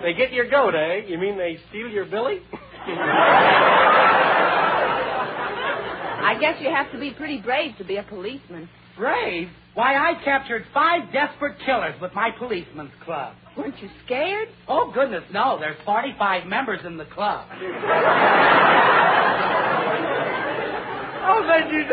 they 0.03 0.13
get 0.15 0.33
your 0.33 0.51
goat, 0.51 0.75
eh? 0.75 1.07
You 1.07 1.19
mean 1.19 1.39
they 1.39 1.59
steal 1.69 1.89
your 1.89 2.05
billy? 2.07 2.41
I 6.25 6.37
guess 6.41 6.57
you 6.61 6.71
have 6.71 6.91
to 6.93 6.99
be 6.99 7.13
pretty 7.13 7.41
brave 7.41 7.77
to 7.79 7.85
be 7.85 7.97
a 7.97 8.03
policeman. 8.03 8.69
Brave? 8.97 9.49
Why, 9.75 9.95
I 9.97 10.23
captured 10.23 10.65
five 10.75 11.13
desperate 11.13 11.57
killers 11.65 11.95
with 12.01 12.13
my 12.15 12.31
policeman's 12.39 12.93
club. 13.05 13.35
Weren't 13.57 13.81
you 13.83 13.89
scared? 14.05 14.49
Oh, 14.69 14.91
goodness, 14.95 15.25
no. 15.33 15.59
There's 15.59 15.77
45 15.85 16.47
members 16.47 16.81
in 16.85 16.97
the 16.97 17.05
club. 17.07 17.47
I'll 21.23 21.43
bet 21.47 21.71
you. 21.71 21.85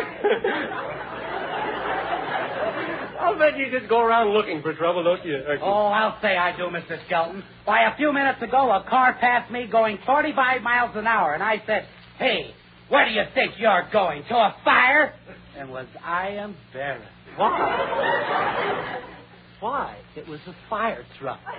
I'll 3.20 3.38
bet 3.38 3.58
you 3.58 3.70
just 3.78 3.90
go 3.90 4.02
around 4.02 4.34
looking 4.34 4.62
for 4.62 4.74
trouble, 4.74 5.04
don't 5.04 5.24
you? 5.26 5.34
Herky? 5.46 5.62
Oh, 5.64 5.88
I'll 5.88 6.20
say 6.22 6.38
I 6.38 6.56
do, 6.56 6.64
Mr. 6.64 7.04
Skelton. 7.06 7.44
Why, 7.66 7.84
a 7.92 7.96
few 7.98 8.14
minutes 8.14 8.42
ago, 8.42 8.72
a 8.72 8.84
car 8.90 9.16
passed 9.20 9.52
me 9.52 9.68
going 9.72 10.00
45 10.06 10.62
miles 10.62 10.92
an 10.96 11.06
hour, 11.08 11.34
and 11.34 11.44
I 11.44 11.62
said, 11.66 11.86
Hey, 12.18 12.54
where 12.90 13.06
do 13.06 13.12
you 13.12 13.24
think 13.34 13.54
you're 13.60 13.88
going? 13.92 14.24
To 14.30 14.36
a 14.36 14.56
fire? 14.64 15.14
And 15.60 15.70
was 15.72 15.88
I 16.02 16.30
embarrassed. 16.30 17.12
Why? 17.36 19.04
Why? 19.60 19.98
It 20.16 20.26
was 20.26 20.40
a 20.48 20.56
fire 20.70 21.06
truck. 21.20 21.42
well, 21.46 21.58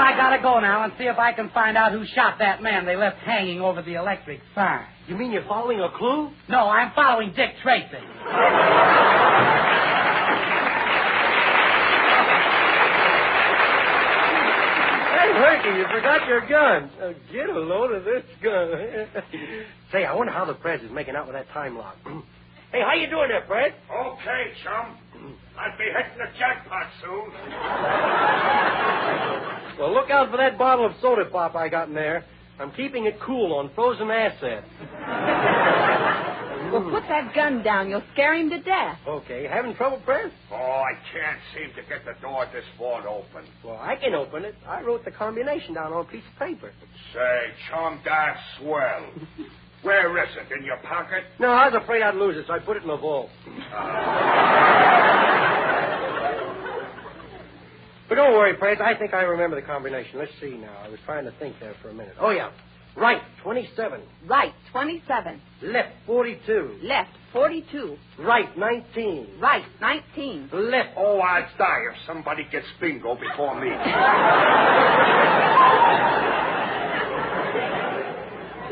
I 0.00 0.12
gotta 0.16 0.42
go 0.42 0.58
now 0.58 0.82
and 0.82 0.92
see 0.98 1.04
if 1.04 1.18
I 1.18 1.32
can 1.34 1.50
find 1.50 1.76
out 1.76 1.92
who 1.92 2.04
shot 2.04 2.40
that 2.40 2.64
man 2.64 2.84
they 2.84 2.96
left 2.96 3.18
hanging 3.18 3.60
over 3.60 3.80
the 3.80 3.94
electric 3.94 4.40
sign. 4.56 4.84
You 5.06 5.14
mean 5.16 5.30
you're 5.30 5.46
following 5.46 5.78
a 5.78 5.88
clue? 5.96 6.30
No, 6.48 6.68
I'm 6.68 6.90
following 6.96 7.32
Dick 7.36 7.50
Tracy. 7.62 7.86
Hey, 15.22 15.32
Herky, 15.34 15.78
you 15.78 15.84
forgot 15.94 16.26
your 16.26 16.40
gun. 16.48 16.90
Uh, 17.00 17.12
get 17.32 17.48
a 17.48 17.52
load 17.52 17.92
of 17.92 18.04
this 18.04 18.24
gun. 18.42 18.72
Say, 19.92 20.04
I 20.04 20.12
wonder 20.14 20.32
how 20.32 20.44
the 20.44 20.54
Prez 20.54 20.82
is 20.82 20.90
making 20.90 21.14
out 21.14 21.26
with 21.28 21.36
that 21.36 21.48
time 21.50 21.78
lock. 21.78 21.96
hey, 22.72 22.80
how 22.82 22.94
you 22.94 23.08
doing 23.08 23.28
there, 23.28 23.44
Fred? 23.46 23.72
Okay, 23.88 24.52
chum. 24.64 24.98
I'll 25.56 25.78
be 25.78 25.84
hitting 25.84 26.18
the 26.18 26.26
jackpot 26.38 26.88
soon. 27.00 27.30
Well, 29.78 29.94
look 29.94 30.10
out 30.10 30.30
for 30.30 30.36
that 30.36 30.58
bottle 30.58 30.84
of 30.84 30.92
soda 31.00 31.24
pop 31.24 31.56
I 31.56 31.66
got 31.68 31.88
in 31.88 31.94
there. 31.94 32.24
I'm 32.60 32.70
keeping 32.72 33.06
it 33.06 33.18
cool 33.20 33.54
on 33.54 33.70
frozen 33.74 34.10
assets. 34.10 34.66
Well, 36.72 36.90
put 36.90 37.02
that 37.08 37.34
gun 37.34 37.62
down. 37.62 37.90
You'll 37.90 38.02
scare 38.12 38.34
him 38.34 38.48
to 38.50 38.58
death. 38.60 38.98
Okay, 39.06 39.42
You 39.42 39.48
having 39.48 39.74
trouble, 39.76 39.98
Prez? 40.04 40.30
Oh, 40.50 40.54
I 40.56 40.92
can't 41.12 41.38
seem 41.54 41.68
to 41.76 41.82
get 41.88 42.04
the 42.04 42.14
door 42.22 42.44
at 42.44 42.52
this 42.52 42.64
fort 42.78 43.04
open. 43.06 43.44
Well, 43.64 43.78
I 43.78 43.96
can 43.96 44.14
open 44.14 44.44
it. 44.44 44.54
I 44.66 44.80
wrote 44.82 45.04
the 45.04 45.10
combination 45.10 45.74
down 45.74 45.92
on 45.92 46.00
a 46.00 46.04
piece 46.08 46.24
of 46.32 46.38
paper. 46.38 46.72
Say, 47.12 47.40
chum, 47.70 48.00
that's 48.04 48.40
swell. 48.58 49.04
Where 49.82 50.16
is 50.22 50.30
it? 50.36 50.52
In 50.58 50.64
your 50.64 50.78
pocket? 50.78 51.24
No, 51.38 51.48
I 51.50 51.68
was 51.68 51.80
afraid 51.82 52.02
I'd 52.02 52.14
lose 52.14 52.36
it, 52.36 52.46
so 52.46 52.54
I 52.54 52.58
put 52.60 52.76
it 52.76 52.82
in 52.82 52.88
the 52.88 52.96
vault. 52.96 53.28
Ah. 53.72 54.88
But 58.08 58.14
don't 58.16 58.32
worry, 58.34 58.54
Prez. 58.54 58.78
I 58.82 58.94
think 58.98 59.14
I 59.14 59.22
remember 59.22 59.56
the 59.60 59.66
combination. 59.66 60.18
Let's 60.18 60.32
see 60.40 60.56
now. 60.58 60.76
I 60.84 60.88
was 60.88 60.98
trying 61.06 61.24
to 61.24 61.32
think 61.38 61.56
there 61.60 61.74
for 61.82 61.88
a 61.88 61.94
minute. 61.94 62.14
Oh, 62.20 62.30
yeah. 62.30 62.50
Right, 62.96 63.20
27. 63.42 64.00
Right, 64.28 64.52
27. 64.70 65.40
Left, 65.62 65.88
42. 66.06 66.78
Left, 66.82 67.10
42. 67.32 67.96
Right, 68.20 68.56
19. 68.56 69.40
Right, 69.40 69.64
19. 69.80 70.50
Left. 70.52 70.90
Oh, 70.96 71.18
I'll 71.20 71.48
die 71.58 71.80
if 71.90 71.96
somebody 72.06 72.44
gets 72.50 72.66
bingo 72.80 73.16
before 73.16 73.58
me. 73.60 73.70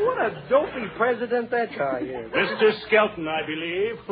What 0.01 0.17
a 0.17 0.31
dopey 0.49 0.87
president 0.97 1.51
that 1.51 1.69
guy 1.77 1.99
is. 1.99 2.31
Mr. 2.31 2.71
Skelton, 2.87 3.27
I 3.27 3.45
believe. 3.45 3.97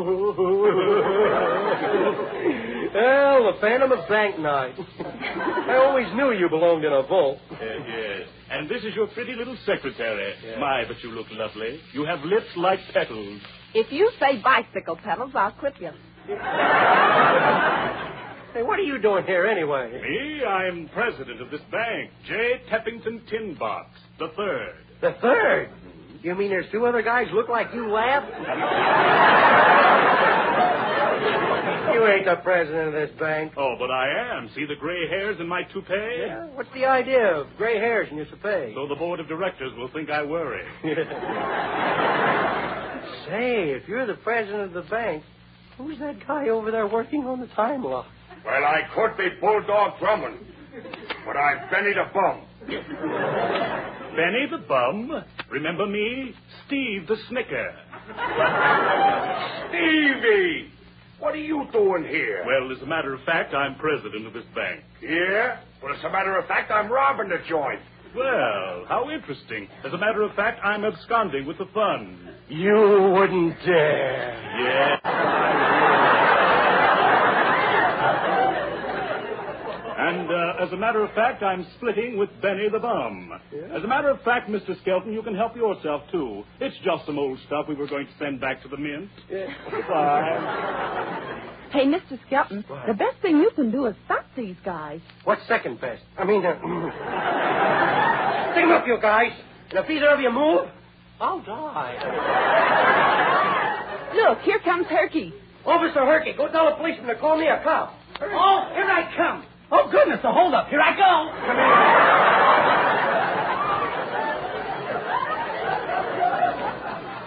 well, 2.94 3.54
the 3.54 3.58
Phantom 3.60 3.92
of 3.92 4.08
Bank 4.08 4.38
Night. 4.40 4.76
I 5.00 5.76
always 5.84 6.06
knew 6.16 6.32
you 6.32 6.48
belonged 6.50 6.86
in 6.86 6.94
a 6.94 7.02
vault. 7.04 7.40
yes. 7.60 8.28
And 8.52 8.68
this 8.70 8.84
is 8.84 8.96
your 8.96 9.08
pretty 9.08 9.34
little 9.36 9.58
secretary. 9.66 10.34
My, 10.60 10.84
but 10.88 11.02
you 11.04 11.12
look 11.12 11.28
lovely. 11.32 11.80
You 11.94 12.06
have 12.06 12.22
lips 12.22 12.48
like 12.56 12.80
petals. 12.94 13.42
If 13.74 13.92
you 13.92 14.12
say 14.20 14.42
bicycle 14.42 14.96
pedals, 14.96 15.32
I'll 15.36 15.52
clip 15.52 15.76
you. 15.80 15.92
Hey, 18.52 18.64
what 18.64 18.80
are 18.80 18.84
you 18.84 19.00
doing 19.00 19.26
here 19.26 19.46
anyway? 19.46 19.92
Me, 20.02 20.44
I'm 20.44 20.90
president 20.92 21.40
of 21.40 21.52
this 21.52 21.62
bank, 21.72 22.10
J. 22.28 22.62
Teppington 22.72 23.30
Tin 23.30 23.54
Box, 23.60 23.92
the 24.18 24.30
third. 24.36 24.74
The 25.02 25.16
third? 25.22 25.70
You 26.22 26.36
mean 26.36 26.50
there's 26.50 26.70
two 26.72 26.86
other 26.86 27.02
guys 27.02 27.28
look 27.34 27.48
like 27.48 27.68
you 27.74 27.90
laugh? 27.90 28.24
you 31.94 32.06
ain't 32.08 32.26
the 32.26 32.36
president 32.44 32.88
of 32.90 32.94
this 32.94 33.12
bank. 33.18 33.54
Oh, 33.56 33.76
but 33.80 33.90
I 33.90 34.10
am. 34.36 34.50
See 34.54 34.66
the 34.66 34.76
gray 34.76 35.08
hairs 35.08 35.38
in 35.40 35.48
my 35.48 35.64
toupee? 35.64 35.94
Yeah, 36.20 36.46
what's 36.56 36.70
the 36.74 36.86
idea 36.86 37.26
of 37.36 37.48
gray 37.58 37.78
hairs 37.78 38.10
in 38.12 38.18
your 38.18 38.26
toupee? 38.26 38.74
So 38.76 38.86
the 38.88 38.96
board 38.96 39.22
of 39.22 39.30
directors 39.30 39.72
will 39.78 39.88
think 39.90 40.10
I 40.10 40.24
worry. 40.24 40.64
Say, 43.30 43.70
if 43.72 43.88
you're 43.88 44.06
the 44.06 44.16
president 44.16 44.64
of 44.64 44.74
the 44.74 44.82
bank, 44.90 45.24
who's 45.78 45.98
that 46.00 46.26
guy 46.28 46.50
over 46.50 46.70
there 46.72 46.88
working 46.88 47.26
on 47.26 47.40
the 47.40 47.48
time 47.48 47.84
lock? 47.84 48.08
Well, 48.46 48.64
I 48.64 48.82
could 48.94 49.16
be 49.18 49.30
Bulldog 49.40 50.00
Drummond, 50.00 50.38
but 51.26 51.38
I'm 51.38 51.70
Benny 51.70 51.94
the 51.94 52.06
Bum. 52.14 52.42
Benny 54.20 54.48
the 54.52 54.58
Bum. 54.58 55.24
Remember 55.50 55.86
me? 55.86 56.34
Steve 56.68 57.08
the 57.08 57.16
Snicker. 57.30 57.74
Stevie! 59.70 60.70
What 61.20 61.36
are 61.36 61.38
you 61.38 61.66
doing 61.72 62.04
here? 62.04 62.44
Well, 62.46 62.70
as 62.76 62.82
a 62.82 62.86
matter 62.86 63.14
of 63.14 63.22
fact, 63.24 63.54
I'm 63.54 63.76
president 63.76 64.28
of 64.28 64.34
this 64.34 64.44
bank. 64.54 64.84
Yeah? 65.02 65.62
Well, 65.82 65.94
as 65.94 66.04
a 66.04 66.10
matter 66.10 66.38
of 66.38 66.46
fact, 66.48 66.70
I'm 66.70 66.92
robbing 66.92 67.30
the 67.30 67.38
joint. 67.48 67.80
Well, 68.14 68.84
how 68.90 69.10
interesting. 69.10 69.70
As 69.86 69.94
a 69.94 69.98
matter 69.98 70.22
of 70.24 70.36
fact, 70.36 70.60
I'm 70.66 70.84
absconding 70.84 71.46
with 71.46 71.58
the 71.58 71.68
funds. 71.74 72.20
You 72.50 73.14
wouldn't 73.16 73.56
dare. 73.66 74.34
Yeah. 74.60 75.79
And 80.02 80.32
uh, 80.32 80.54
as 80.66 80.72
a 80.72 80.78
matter 80.78 81.04
of 81.04 81.12
fact, 81.14 81.44
I'm 81.44 81.68
splitting 81.76 82.18
with 82.18 82.30
Benny 82.42 82.70
the 82.72 82.80
Bum. 82.80 83.34
As 83.76 83.84
a 83.84 83.88
matter 83.88 84.10
of 84.10 84.22
fact, 84.22 84.50
Mr. 84.50 84.80
Skelton, 84.82 85.12
you 85.12 85.22
can 85.22 85.36
help 85.36 85.58
yourself, 85.58 86.04
too. 86.10 86.46
It's 86.62 86.76
just 86.86 87.06
some 87.06 87.20
old 87.20 87.38
stuff 87.48 87.66
we 87.68 87.76
were 87.76 87.86
going 87.88 88.06
to 88.08 88.12
send 88.18 88.40
back 88.40 88.62
to 88.64 88.70
the 88.70 88.78
mint. 88.78 89.10
Goodbye. 89.70 91.42
Hey, 91.72 91.86
Mr. 91.86 92.18
Skelton, 92.28 92.64
the 92.88 92.94
best 92.94 93.18
thing 93.22 93.38
you 93.40 93.52
can 93.56 93.72
do 93.72 93.88
is 93.88 93.96
stop 94.06 94.26
these 94.38 94.56
guys. 94.64 95.02
What's 95.26 95.46
second 95.50 95.82
best? 95.82 96.02
I 96.18 96.24
mean, 96.24 96.46
uh, 96.46 96.54
stick 98.54 98.64
'em 98.64 98.72
up, 98.72 98.88
you 98.88 98.98
guys. 99.02 99.34
And 99.70 99.80
if 99.80 99.90
either 99.90 100.10
of 100.12 100.22
you 100.22 100.32
move, 100.32 100.68
I'll 101.20 101.42
die. 101.42 101.98
Look, 104.16 104.40
here 104.44 104.60
comes 104.64 104.88
Herky. 104.88 105.34
Officer 105.66 106.06
Herky, 106.06 106.34
go 106.38 106.48
tell 106.48 106.70
the 106.70 106.76
policeman 106.78 107.08
to 107.08 107.16
call 107.20 107.38
me 107.38 107.48
a 107.48 107.62
cop. 107.64 107.94
Oh, 108.22 108.70
here 108.74 108.86
I 108.86 109.14
come. 109.16 109.44
Oh, 109.72 109.88
goodness, 109.92 110.20
a 110.24 110.32
hold 110.34 110.54
up. 110.54 110.68
Here 110.70 110.82
I 110.82 110.96
go. 110.98 111.30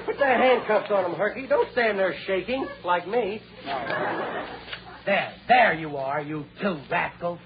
Put 0.07 0.19
the 0.19 0.25
handcuffs 0.27 0.91
on 0.91 1.05
him, 1.11 1.15
Herky. 1.17 1.47
Don't 1.47 1.71
stand 1.73 1.99
there 1.99 2.15
shaking 2.27 2.67
like 2.85 3.07
me. 3.07 3.41
There, 5.07 5.33
there 5.49 5.75
you 5.75 5.97
are, 5.97 6.21
you 6.21 6.45
two 6.61 6.79
rascals. 6.91 7.39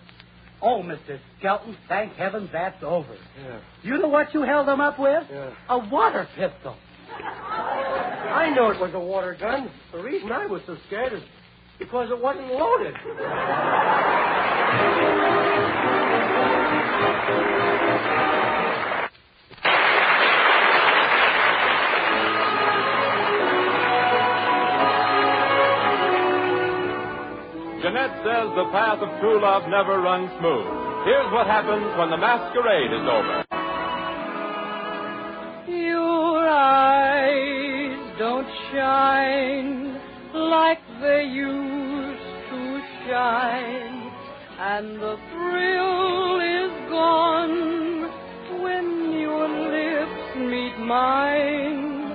Oh, 0.63 0.83
Mr. 0.83 1.19
Skelton, 1.39 1.77
thank 1.89 2.15
heavens 2.15 2.49
that's 2.53 2.83
over. 2.83 3.15
Yeah. 3.39 3.61
You 3.83 3.99
know 3.99 4.09
what 4.09 4.33
you 4.33 4.43
held 4.43 4.67
them 4.69 4.81
up 4.81 4.99
with? 4.99 5.25
Yeah. 5.31 5.53
A 5.69 5.79
water 5.79 6.27
pistol. 6.35 6.77
I 7.13 8.51
know 8.55 8.71
it 8.71 8.81
was 8.81 8.91
a 8.95 8.99
water 8.99 9.37
gun. 9.39 9.71
The 9.93 10.03
reason 10.03 10.33
I 10.33 10.47
was 10.47 10.63
so 10.67 10.77
scared 10.87 11.13
is 11.13 11.23
because 11.79 12.11
it 12.11 12.21
wasn't 12.21 12.47
loaded. 12.53 12.95
Jeanette 27.83 28.17
says 28.25 28.49
the 28.57 28.67
path 28.73 28.99
of 28.99 29.21
true 29.21 29.41
love 29.41 29.69
never 29.69 30.01
runs 30.01 30.31
smooth. 30.41 30.67
Here's 31.05 31.31
what 31.33 31.47
happens 31.47 31.87
when 31.97 32.11
the 32.11 32.17
masquerade 32.17 32.91
is 32.91 33.07
over. 33.07 33.45
Your 35.69 36.49
eyes 36.49 38.19
don't 38.19 38.49
shine 38.73 40.01
like 40.35 40.81
they 41.01 41.25
used 41.25 42.51
to 42.51 42.81
shine, 43.07 44.11
and 44.59 44.97
the 45.01 45.17
thrill 45.31 46.41
is 46.41 46.91
gone 46.91 48.11
when 48.63 49.13
your 49.21 49.49
lips 49.49 50.37
meet 50.37 50.79
mine. 50.85 52.13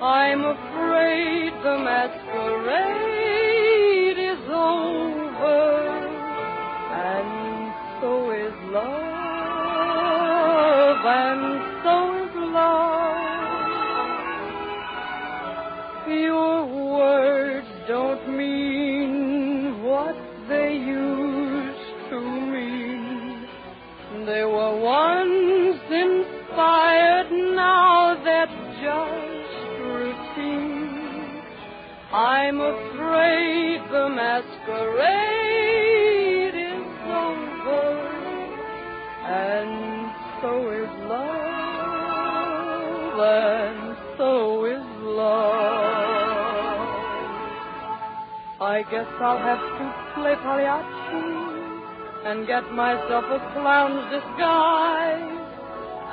I'm 0.00 0.44
afraid 0.44 1.52
the 1.62 1.78
masquerade 1.78 3.13
I'm 32.54 32.60
afraid 32.60 33.82
the 33.90 34.08
masquerade 34.14 34.54
is 36.54 36.86
over, 37.02 37.84
and 39.26 40.14
so 40.40 40.70
is 40.70 40.94
love, 41.10 42.06
and 43.18 43.96
so 44.16 44.66
is 44.66 44.86
love. 45.02 46.14
I 48.60 48.84
guess 48.88 49.10
I'll 49.18 49.38
have 49.38 49.58
to 49.58 49.92
play 50.14 50.36
Pagliacci 50.36 51.26
and 52.24 52.46
get 52.46 52.70
myself 52.70 53.24
a 53.34 53.40
clown's 53.52 54.06
disguise 54.14 55.42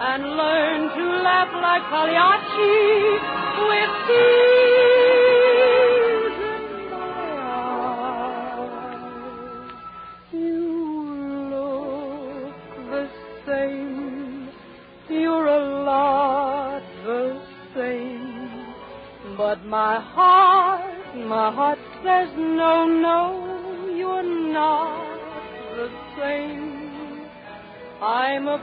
and 0.10 0.24
learn 0.24 0.90
to 0.90 1.04
laugh 1.22 1.54
like 1.54 1.84
Pagliacci 1.94 3.20
with 3.70 3.94
tears 4.08 4.91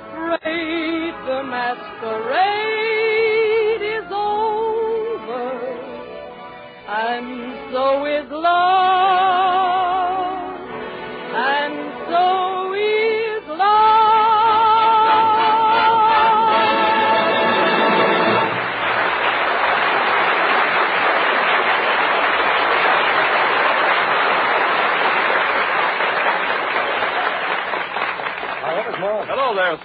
Bye. 0.00 0.27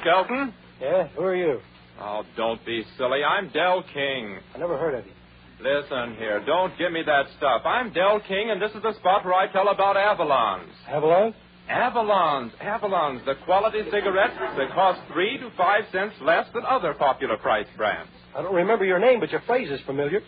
Skelton. 0.01 0.53
Yeah, 0.82 1.08
who 1.10 1.23
are 1.23 1.36
you? 1.36 1.60
Oh, 1.99 2.23
don't 2.36 2.63
be 2.65 2.84
silly. 2.97 3.23
I'm 3.23 3.49
Del 3.49 3.84
King. 3.93 4.38
I 4.56 4.58
never 4.58 4.77
heard 4.77 4.95
of 4.95 5.06
you. 5.06 5.12
Listen 5.62 6.15
here, 6.17 6.43
don't 6.45 6.77
give 6.77 6.91
me 6.91 7.03
that 7.06 7.25
stuff. 7.38 7.62
I'm 7.65 7.93
Del 7.93 8.19
King, 8.27 8.49
and 8.51 8.62
this 8.62 8.71
is 8.71 8.82
the 8.84 8.93
spot 8.95 9.23
where 9.23 9.34
I 9.34 9.49
tell 9.51 9.69
about 9.69 9.95
Avalons. 9.95 10.67
Avalon? 10.89 11.34
Avalons, 11.69 12.51
Avalons, 12.62 13.23
the 13.25 13.36
quality 13.45 13.79
cigarettes 13.89 14.34
that 14.38 14.69
cost 14.73 14.99
three 15.13 15.38
to 15.38 15.49
five 15.56 15.84
cents 15.93 16.15
less 16.21 16.45
than 16.53 16.63
other 16.65 16.93
popular 16.93 17.38
price 17.38 17.67
brands. 17.77 18.12
I 18.36 18.41
don't 18.41 18.53
remember 18.53 18.84
your 18.84 18.99
name, 18.99 19.21
but 19.21 19.32
your 19.32 19.41
phrase 19.41 19.71
is 19.71 19.79
familiar. 19.86 20.19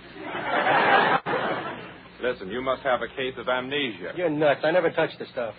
Listen, 2.22 2.50
you 2.50 2.62
must 2.62 2.84
have 2.84 3.02
a 3.02 3.08
case 3.10 3.34
of 3.38 3.50
amnesia. 3.50 4.14
You're 4.16 4.30
nuts. 4.30 4.62
I 4.64 4.72
never 4.72 4.90
touched 4.92 5.20
the 5.20 5.26
stuff. 5.26 5.54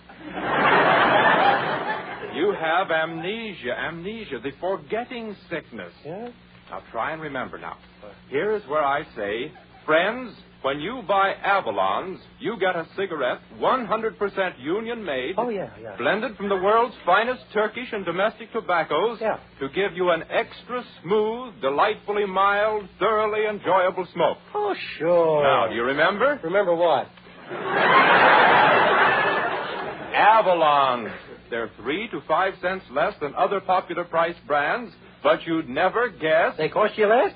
You 2.37 2.53
have 2.53 2.91
amnesia, 2.91 3.73
amnesia, 3.79 4.39
the 4.43 4.51
forgetting 4.61 5.35
sickness. 5.51 5.93
Yeah? 6.05 6.29
Now 6.71 6.83
try 6.93 7.13
and 7.13 7.23
remember 7.23 7.59
now. 7.59 7.77
Here 8.29 8.55
is 8.57 8.63
where 8.69 8.85
I 8.85 9.03
say, 9.17 9.53
friends, 9.85 10.35
when 10.63 10.81
you 10.81 11.03
buy 11.07 11.35
Avalons, 11.45 12.19
you 12.41 12.59
get 12.59 12.75
a 12.77 12.87
cigarette 12.97 13.39
100% 13.61 14.59
union 14.59 15.05
made. 15.05 15.35
Oh, 15.39 15.49
yeah, 15.49 15.71
yeah. 15.81 15.97
Blended 15.97 16.37
from 16.37 16.49
the 16.49 16.57
world's 16.57 16.95
finest 17.07 17.43
Turkish 17.55 17.89
and 17.93 18.05
domestic 18.05 18.51
tobaccos 18.53 19.19
Yeah. 19.21 19.39
to 19.61 19.69
give 19.69 19.95
you 19.95 20.11
an 20.11 20.25
extra 20.29 20.83
smooth, 21.03 21.61
delightfully 21.61 22.27
mild, 22.27 22.89
thoroughly 22.99 23.47
enjoyable 23.47 24.07
smoke. 24.13 24.39
Oh, 24.55 24.75
sure. 24.99 25.43
Now, 25.45 25.69
do 25.69 25.75
you 25.77 25.85
remember? 25.85 26.41
Remember 26.43 26.75
what? 26.75 27.07
Avalons. 30.17 31.13
They're 31.51 31.71
three 31.77 32.09
to 32.09 32.21
five 32.27 32.55
cents 32.61 32.85
less 32.91 33.15
than 33.21 33.35
other 33.35 33.61
popular 33.61 34.05
price 34.05 34.37
brands, 34.47 34.93
but 35.23 35.47
you'd 35.47 35.69
never 35.69 36.09
guess. 36.09 36.57
They 36.57 36.69
cost 36.69 36.97
you 36.97 37.07
less? 37.07 37.33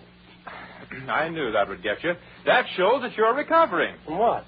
I 1.09 1.29
knew 1.29 1.53
that 1.53 1.69
would 1.69 1.83
get 1.83 2.03
you. 2.03 2.13
That 2.47 2.65
shows 2.77 3.03
that 3.03 3.17
you're 3.17 3.35
recovering. 3.35 3.97
From 4.05 4.19
what? 4.19 4.45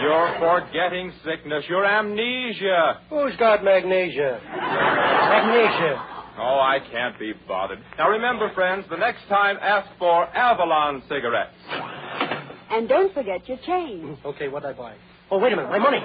Your 0.00 0.36
forgetting 0.38 1.12
sickness, 1.24 1.64
your 1.68 1.84
amnesia. 1.84 3.00
Who's 3.10 3.34
got 3.36 3.64
magnesia? 3.64 4.40
magnesia. 4.44 6.04
Oh, 6.40 6.60
I 6.60 6.78
can't 6.92 7.18
be 7.18 7.32
bothered. 7.48 7.80
Now 7.98 8.10
remember, 8.10 8.52
friends, 8.54 8.84
the 8.88 8.96
next 8.96 9.26
time 9.28 9.56
ask 9.60 9.88
for 9.98 10.24
Avalon 10.36 11.02
cigarettes. 11.08 11.50
And 12.70 12.88
don't 12.88 13.12
forget 13.12 13.48
your 13.48 13.58
change. 13.66 14.18
Okay, 14.24 14.46
what'd 14.46 14.68
I 14.68 14.72
buy? 14.72 14.94
Oh, 15.30 15.38
wait 15.38 15.52
a 15.52 15.56
minute. 15.56 15.70
My 15.70 15.78
money. 15.78 16.00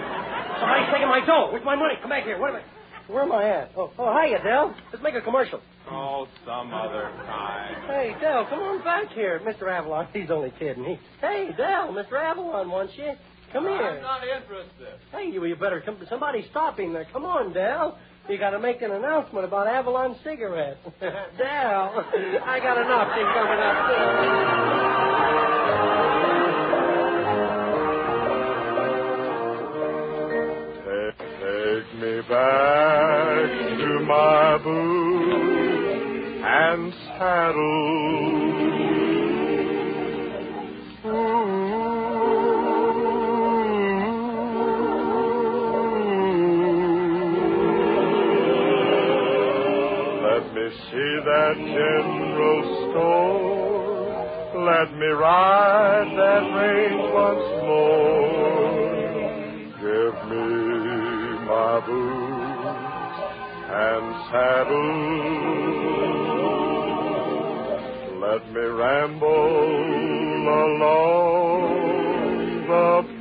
Somebody's 0.60 0.92
taking 0.92 1.08
my 1.08 1.24
dough. 1.26 1.50
Where's 1.52 1.66
my 1.66 1.76
money? 1.76 1.96
Come 2.02 2.10
back 2.10 2.24
here. 2.24 2.40
Wait 2.40 2.50
a 2.50 2.54
minute. 2.54 2.68
Where 3.08 3.24
am 3.24 3.32
I 3.32 3.44
at? 3.50 3.72
Oh, 3.76 3.92
oh, 4.00 4.12
hiya, 4.16 4.42
Dell. 4.44 4.76
Let's 4.92 5.04
make 5.04 5.16
a 5.16 5.22
commercial. 5.22 5.60
Oh, 5.92 6.28
some 6.46 6.74
other 6.74 7.12
time. 7.28 7.88
Hey, 7.88 8.16
Dell, 8.22 8.46
come 8.50 8.60
on 8.60 8.84
back 8.84 9.10
here. 9.12 9.42
Mr. 9.44 9.70
Avalon, 9.70 10.08
he's 10.14 10.32
only 10.32 10.54
kidding. 10.58 10.86
He... 10.86 10.98
Hey, 11.20 11.50
Dell, 11.58 11.92
Mr. 11.92 12.14
Avalon 12.14 12.70
wants 12.70 12.94
you. 12.96 13.12
Come 13.52 13.66
here. 13.66 13.74
I'm 13.74 14.02
not 14.02 14.22
interested. 14.24 15.00
Hey, 15.12 15.30
you, 15.32 15.44
you 15.46 15.56
better 15.56 15.82
come. 15.82 15.98
Somebody 16.10 16.48
stop 16.50 16.80
him 16.80 16.94
there. 16.94 17.06
Come 17.12 17.26
on, 17.26 17.54
Dell. 17.54 17.98
You 18.30 18.38
got 18.38 18.52
to 18.52 18.60
make 18.60 18.82
an 18.82 18.92
announcement 18.92 19.46
about 19.46 19.68
Avalon 19.68 20.16
cigarettes. 20.24 20.80
Dell, 21.02 22.06
I 22.46 22.60
got 22.64 22.78
an 22.78 22.88
thing 23.14 23.28
coming 23.36 23.60
Take, 25.44 25.53
and 36.74 36.92
saddle. 36.92 38.64
Let 50.24 50.44
me 50.56 50.66
see 50.90 51.12
that 51.30 51.56
general 51.58 52.62
store. 52.90 53.44
Let 54.66 54.90
me 54.98 55.08
ride 55.08 56.10
that 56.18 56.44
range 56.58 57.06
once 57.14 57.50
more. 57.70 58.74
Give 59.78 60.16
me 60.32 60.46
my 61.46 61.74
boots 61.86 63.18
and 63.70 64.06
saddle. 64.32 65.63
Ramble 68.66 69.28
along 70.48 71.78
the 72.68 73.13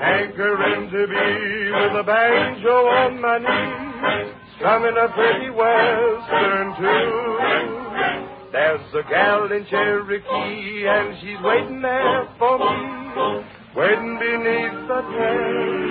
hankering 0.00 0.90
to 0.90 1.06
be 1.06 1.70
with 1.70 2.00
a 2.00 2.04
banjo 2.04 2.86
on 2.86 3.20
my 3.20 3.38
knee, 3.38 4.32
strumming 4.56 4.96
a 4.96 5.08
pretty 5.14 5.50
western 5.50 6.74
tune. 6.76 8.30
There's 8.52 8.94
a 8.94 9.02
gal 9.10 9.50
in 9.50 9.66
Cherokee, 9.66 10.86
and 10.86 11.16
she's 11.20 11.40
waiting 11.42 11.82
there 11.82 12.28
for 12.38 12.58
me, 12.58 13.44
waiting 13.74 14.18
beneath 14.18 14.88
the 14.88 15.00
Texas 15.18 15.83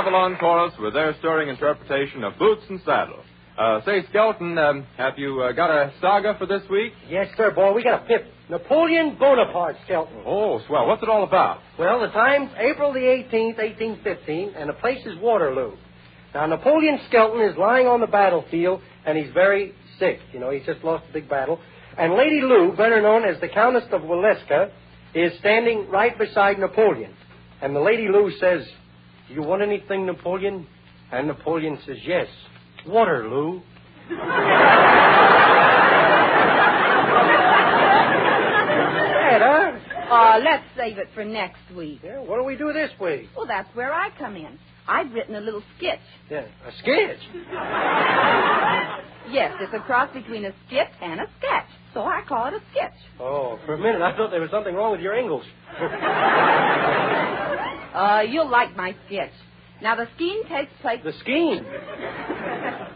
Avalon 0.00 0.38
Chorus 0.40 0.72
with 0.80 0.94
their 0.94 1.14
stirring 1.18 1.50
interpretation 1.50 2.24
of 2.24 2.38
Boots 2.38 2.62
and 2.70 2.80
Saddle. 2.86 3.22
Uh, 3.58 3.84
say, 3.84 4.02
Skelton, 4.08 4.56
um, 4.56 4.86
have 4.96 5.18
you 5.18 5.42
uh, 5.42 5.52
got 5.52 5.68
a 5.68 5.92
saga 6.00 6.34
for 6.38 6.46
this 6.46 6.62
week? 6.70 6.94
Yes, 7.10 7.28
sir, 7.36 7.50
boy. 7.50 7.74
We 7.74 7.84
got 7.84 8.04
a 8.04 8.06
pip. 8.06 8.24
Napoleon 8.48 9.18
Bonaparte, 9.20 9.76
Skelton. 9.84 10.22
Oh, 10.24 10.58
swell. 10.66 10.86
What's 10.86 11.02
it 11.02 11.10
all 11.10 11.22
about? 11.22 11.58
Well, 11.78 12.00
the 12.00 12.06
time's 12.06 12.50
April 12.56 12.94
the 12.94 13.00
18th, 13.00 13.58
1815, 13.58 14.54
and 14.56 14.70
the 14.70 14.72
place 14.72 15.04
is 15.04 15.18
Waterloo. 15.18 15.76
Now, 16.32 16.46
Napoleon 16.46 16.98
Skelton 17.08 17.42
is 17.42 17.58
lying 17.58 17.86
on 17.86 18.00
the 18.00 18.06
battlefield, 18.06 18.80
and 19.04 19.18
he's 19.18 19.30
very 19.34 19.74
sick. 19.98 20.18
You 20.32 20.40
know, 20.40 20.48
he's 20.48 20.64
just 20.64 20.82
lost 20.82 21.04
a 21.10 21.12
big 21.12 21.28
battle. 21.28 21.60
And 21.98 22.14
Lady 22.14 22.40
Lou, 22.40 22.74
better 22.74 23.02
known 23.02 23.26
as 23.26 23.38
the 23.42 23.48
Countess 23.48 23.84
of 23.92 24.00
Walewska, 24.00 24.70
is 25.14 25.38
standing 25.40 25.90
right 25.90 26.18
beside 26.18 26.58
Napoleon. 26.58 27.14
And 27.60 27.76
the 27.76 27.80
Lady 27.80 28.08
Lou 28.08 28.32
says, 28.40 28.66
Do 29.30 29.36
you 29.36 29.42
want 29.42 29.62
anything, 29.62 30.06
Napoleon? 30.06 30.66
And 31.12 31.28
Napoleon 31.28 31.78
says, 31.86 31.98
Yes. 32.04 32.26
Waterloo. 32.84 33.60
Bad, 38.10 39.40
huh? 39.42 40.12
Uh, 40.12 40.40
let's 40.42 40.64
save 40.76 40.98
it 40.98 41.06
for 41.14 41.24
next 41.24 41.60
week. 41.76 42.00
Yeah, 42.02 42.18
what 42.18 42.38
do 42.38 42.44
we 42.44 42.56
do 42.56 42.72
this 42.72 42.90
week? 43.00 43.28
Well, 43.36 43.46
that's 43.46 43.72
where 43.76 43.92
I 43.94 44.10
come 44.18 44.34
in. 44.34 44.58
I've 44.88 45.12
written 45.12 45.36
a 45.36 45.40
little 45.40 45.62
sketch. 45.78 46.00
Yeah, 46.28 46.46
a 46.66 46.72
sketch. 46.78 47.18
Yes, 49.28 49.52
it's 49.60 49.72
a 49.74 49.80
cross 49.80 50.12
between 50.12 50.44
a 50.44 50.52
skit 50.66 50.88
and 51.02 51.20
a 51.20 51.26
sketch, 51.38 51.68
so 51.94 52.02
I 52.02 52.22
call 52.26 52.46
it 52.46 52.54
a 52.54 52.60
sketch. 52.72 52.94
Oh, 53.20 53.58
for 53.66 53.74
a 53.74 53.78
minute 53.78 54.02
I 54.02 54.16
thought 54.16 54.30
there 54.30 54.40
was 54.40 54.50
something 54.50 54.74
wrong 54.74 54.92
with 54.92 55.00
your 55.00 55.14
Ingalls. 55.16 55.44
Uh, 57.90 58.20
you'll 58.20 58.48
like 58.48 58.76
my 58.76 58.94
sketch. 59.06 59.32
Now, 59.82 59.96
the 59.96 60.06
scheme 60.14 60.44
takes 60.44 60.70
place. 60.80 61.00
The 61.02 61.12
scheme? 61.20 61.66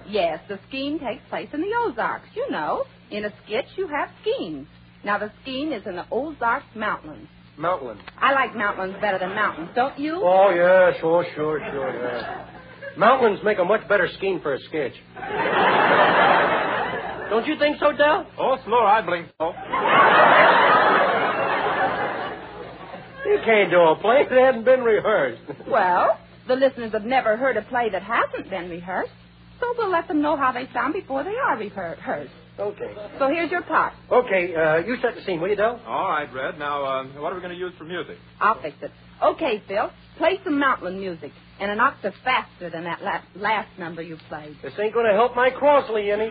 Yes, 0.06 0.38
the 0.48 0.60
scheme 0.68 0.98
takes 0.98 1.22
place 1.30 1.48
in 1.54 1.62
the 1.62 1.72
Ozarks. 1.86 2.28
You 2.34 2.50
know, 2.50 2.84
in 3.10 3.24
a 3.24 3.32
sketch 3.44 3.64
you 3.76 3.88
have 3.88 4.10
schemes. 4.20 4.66
Now, 5.02 5.18
the 5.18 5.32
scheme 5.42 5.72
is 5.72 5.82
in 5.86 5.96
the 5.96 6.04
Ozarks 6.12 6.66
Mountains. 6.74 7.26
Mountain. 7.56 7.98
I 8.18 8.32
like 8.32 8.54
mountains 8.54 8.96
better 9.00 9.18
than 9.18 9.34
mountains, 9.34 9.70
don't 9.74 9.98
you? 9.98 10.20
Oh, 10.22 10.50
yeah, 10.50 10.92
sure, 11.00 11.24
sure, 11.34 11.60
sure, 11.70 12.02
yeah. 12.02 12.53
Mountains 12.96 13.40
make 13.44 13.58
a 13.58 13.64
much 13.64 13.86
better 13.88 14.08
scheme 14.16 14.40
for 14.40 14.54
a 14.54 14.58
sketch. 14.60 14.92
Don't 17.30 17.46
you 17.46 17.58
think 17.58 17.78
so, 17.80 17.92
Del? 17.92 18.26
Oh, 18.38 18.56
slow, 18.64 18.84
I 18.84 19.02
blink 19.04 19.28
so. 19.38 19.52
You 23.28 23.38
can't 23.44 23.70
do 23.70 23.80
a 23.80 23.96
play 23.96 24.24
that 24.28 24.38
hasn't 24.38 24.64
been 24.64 24.82
rehearsed. 24.82 25.42
Well, 25.66 26.18
the 26.46 26.54
listeners 26.54 26.92
have 26.92 27.04
never 27.04 27.36
heard 27.36 27.56
a 27.56 27.62
play 27.62 27.88
that 27.90 28.02
hasn't 28.02 28.50
been 28.50 28.68
rehearsed, 28.70 29.10
so 29.58 29.74
we'll 29.78 29.90
let 29.90 30.06
them 30.08 30.20
know 30.20 30.36
how 30.36 30.52
they 30.52 30.68
sound 30.72 30.92
before 30.92 31.24
they 31.24 31.34
are 31.34 31.56
rehearsed. 31.56 32.30
Okay. 32.58 32.94
So 33.18 33.28
here's 33.28 33.50
your 33.50 33.62
part. 33.62 33.94
Okay, 34.12 34.54
uh, 34.54 34.76
you 34.86 34.96
set 35.02 35.16
the 35.16 35.22
scene, 35.22 35.40
will 35.40 35.48
you, 35.48 35.56
Del? 35.56 35.80
All 35.86 36.08
right, 36.10 36.32
Red. 36.32 36.58
Now, 36.58 36.84
uh, 36.84 37.04
what 37.20 37.32
are 37.32 37.34
we 37.34 37.40
going 37.40 37.52
to 37.54 37.58
use 37.58 37.72
for 37.76 37.84
music? 37.84 38.18
I'll 38.40 38.60
fix 38.62 38.76
it. 38.82 38.92
Okay, 39.22 39.60
Phil, 39.66 39.90
play 40.18 40.38
some 40.44 40.58
mountain 40.60 41.00
music, 41.00 41.32
and 41.60 41.70
an 41.70 41.80
octave 41.80 42.14
faster 42.24 42.70
than 42.70 42.84
that 42.84 43.02
last, 43.02 43.26
last 43.36 43.68
number 43.78 44.02
you 44.02 44.16
played. 44.28 44.56
This 44.62 44.72
ain't 44.78 44.94
going 44.94 45.06
to 45.06 45.12
help 45.12 45.36
my 45.36 45.50
Crosley 45.50 46.12
any. 46.12 46.30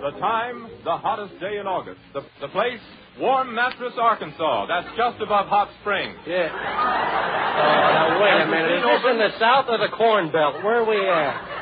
The 0.00 0.18
time, 0.18 0.66
the 0.84 0.96
hottest 0.96 1.38
day 1.40 1.58
in 1.58 1.66
August. 1.66 2.00
The, 2.14 2.22
the 2.40 2.48
place, 2.48 2.80
Warm 3.20 3.54
Mattress, 3.54 3.92
Arkansas. 4.00 4.66
That's 4.66 4.88
just 4.96 5.20
above 5.20 5.46
Hot 5.46 5.68
Springs. 5.82 6.16
Yeah. 6.26 6.48
Oh, 6.48 6.56
now, 6.56 8.22
wait 8.22 8.42
a 8.42 8.46
minute. 8.50 8.78
Is 8.78 8.82
this 8.82 9.04
in 9.10 9.18
the 9.18 9.38
South 9.38 9.66
or 9.68 9.78
the 9.78 9.94
Corn 9.94 10.32
Belt? 10.32 10.64
Where 10.64 10.82
are 10.82 10.88
we 10.88 10.96
at? 10.96 11.59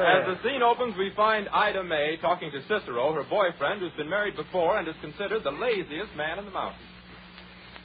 As 0.00 0.26
the 0.26 0.42
scene 0.42 0.62
opens, 0.62 0.96
we 0.96 1.12
find 1.14 1.48
Ida 1.48 1.84
May 1.84 2.16
talking 2.20 2.50
to 2.50 2.60
Cicero, 2.62 3.12
her 3.12 3.24
boyfriend, 3.24 3.80
who's 3.80 3.92
been 3.92 4.08
married 4.08 4.36
before 4.36 4.78
and 4.78 4.88
is 4.88 4.94
considered 5.00 5.44
the 5.44 5.52
laziest 5.52 6.14
man 6.16 6.38
in 6.38 6.44
the 6.44 6.50
mountains. 6.50 6.82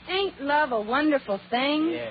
Ain't 0.09 0.41
love 0.41 0.71
a 0.71 0.81
wonderful 0.81 1.39
thing? 1.49 1.91
Yeah. 1.91 2.09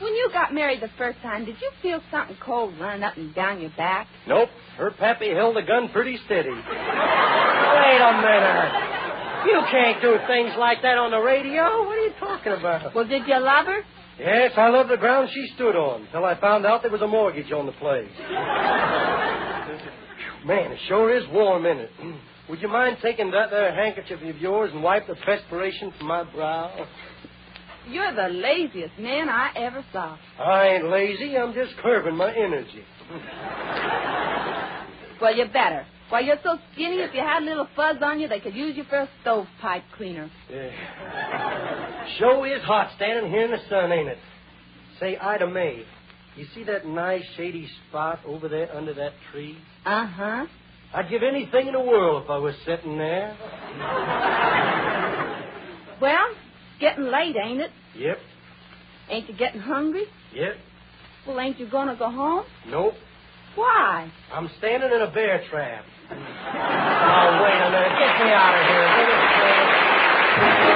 When 0.00 0.14
you 0.14 0.30
got 0.32 0.54
married 0.54 0.80
the 0.80 0.88
first 0.96 1.20
time, 1.20 1.44
did 1.44 1.56
you 1.60 1.70
feel 1.82 2.00
something 2.10 2.36
cold 2.40 2.72
running 2.80 3.02
up 3.02 3.18
and 3.18 3.34
down 3.34 3.60
your 3.60 3.70
back? 3.76 4.08
Nope. 4.26 4.48
Her 4.78 4.90
pappy 4.92 5.28
held 5.34 5.56
the 5.56 5.62
gun 5.62 5.90
pretty 5.90 6.18
steady. 6.24 6.48
Wait 6.48 6.56
a 6.56 8.12
minute. 8.24 8.72
You 9.44 9.60
can't 9.70 10.00
do 10.00 10.16
things 10.26 10.52
like 10.58 10.80
that 10.82 10.96
on 10.96 11.10
the 11.10 11.18
radio. 11.20 11.84
What 11.84 11.98
are 11.98 12.04
you 12.04 12.12
talking 12.18 12.52
about? 12.52 12.94
Well, 12.94 13.06
did 13.06 13.26
you 13.26 13.38
love 13.38 13.66
her? 13.66 13.82
Yes, 14.20 14.52
I 14.54 14.68
love 14.68 14.88
the 14.88 14.98
ground 14.98 15.30
she 15.32 15.46
stood 15.54 15.74
on 15.76 16.06
till 16.12 16.26
I 16.26 16.38
found 16.38 16.66
out 16.66 16.82
there 16.82 16.90
was 16.90 17.00
a 17.00 17.06
mortgage 17.06 17.50
on 17.52 17.64
the 17.64 17.72
place. 17.72 18.10
Man, 20.44 20.72
it 20.72 20.78
sure 20.88 21.16
is 21.16 21.26
warm 21.30 21.64
in 21.64 21.78
it. 21.78 21.90
Would 22.50 22.60
you 22.60 22.68
mind 22.68 22.98
taking 23.00 23.30
that 23.30 23.50
there 23.50 23.74
handkerchief 23.74 24.20
of 24.22 24.36
yours 24.38 24.70
and 24.74 24.82
wipe 24.82 25.06
the 25.06 25.14
perspiration 25.14 25.92
from 25.96 26.08
my 26.08 26.24
brow? 26.24 26.86
You're 27.88 28.14
the 28.14 28.28
laziest 28.28 28.98
man 28.98 29.30
I 29.30 29.52
ever 29.56 29.82
saw. 29.90 30.18
I 30.38 30.68
ain't 30.68 30.90
lazy. 30.90 31.38
I'm 31.38 31.54
just 31.54 31.74
curbing 31.78 32.16
my 32.16 32.30
energy. 32.30 32.84
Well, 35.22 35.34
you 35.34 35.46
better. 35.46 35.86
Why, 36.10 36.20
you're 36.20 36.40
so 36.42 36.58
skinny, 36.72 36.96
if 36.96 37.14
you 37.14 37.20
had 37.20 37.42
a 37.42 37.46
little 37.46 37.68
fuzz 37.76 37.96
on 38.02 38.20
you, 38.20 38.28
they 38.28 38.40
could 38.40 38.54
use 38.54 38.76
you 38.76 38.84
for 38.84 38.98
a 38.98 39.08
stovepipe 39.22 39.84
cleaner. 39.96 40.30
Yeah. 40.50 40.70
Show 42.18 42.44
is 42.44 42.62
hot 42.62 42.90
standing 42.96 43.30
here 43.30 43.44
in 43.44 43.50
the 43.50 43.58
sun, 43.68 43.92
ain't 43.92 44.08
it? 44.08 44.18
Say, 44.98 45.16
Ida 45.16 45.46
May, 45.48 45.84
you 46.36 46.46
see 46.54 46.64
that 46.64 46.86
nice 46.86 47.24
shady 47.36 47.68
spot 47.88 48.20
over 48.26 48.48
there 48.48 48.74
under 48.74 48.92
that 48.94 49.12
tree? 49.32 49.56
Uh 49.84 50.06
huh. 50.06 50.46
I'd 50.92 51.08
give 51.08 51.22
anything 51.22 51.68
in 51.68 51.72
the 51.72 51.80
world 51.80 52.24
if 52.24 52.30
I 52.30 52.38
was 52.38 52.54
sitting 52.66 52.98
there. 52.98 53.36
Well, 56.00 56.26
it's 56.30 56.80
getting 56.80 57.04
late, 57.04 57.36
ain't 57.42 57.60
it? 57.60 57.70
Yep, 57.96 58.18
Ain't 59.10 59.28
you 59.28 59.36
getting 59.36 59.60
hungry? 59.60 60.04
yep, 60.32 60.54
Well, 61.26 61.38
ain't 61.40 61.58
you 61.58 61.68
gonna 61.68 61.96
go 61.96 62.10
home? 62.10 62.44
nope. 62.68 62.94
Why? 63.56 64.10
I'm 64.32 64.48
standing 64.58 64.90
in 64.94 65.00
a 65.02 65.10
bear 65.12 65.42
trap. 65.50 65.84
oh, 66.10 66.14
wait 66.14 67.60
a 67.60 67.70
minute. 67.70 67.98
Get 67.98 68.24
me 68.24 68.30
out 68.32 68.54
of 68.54 68.66
here. 70.66 70.69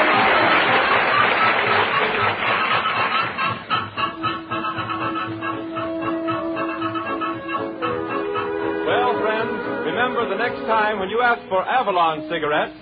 Remember 10.25 10.37
the 10.45 10.51
next 10.51 10.67
time 10.67 10.99
when 10.99 11.09
you 11.09 11.21
ask 11.21 11.41
for 11.49 11.63
Avalon 11.67 12.29
cigarettes, 12.31 12.75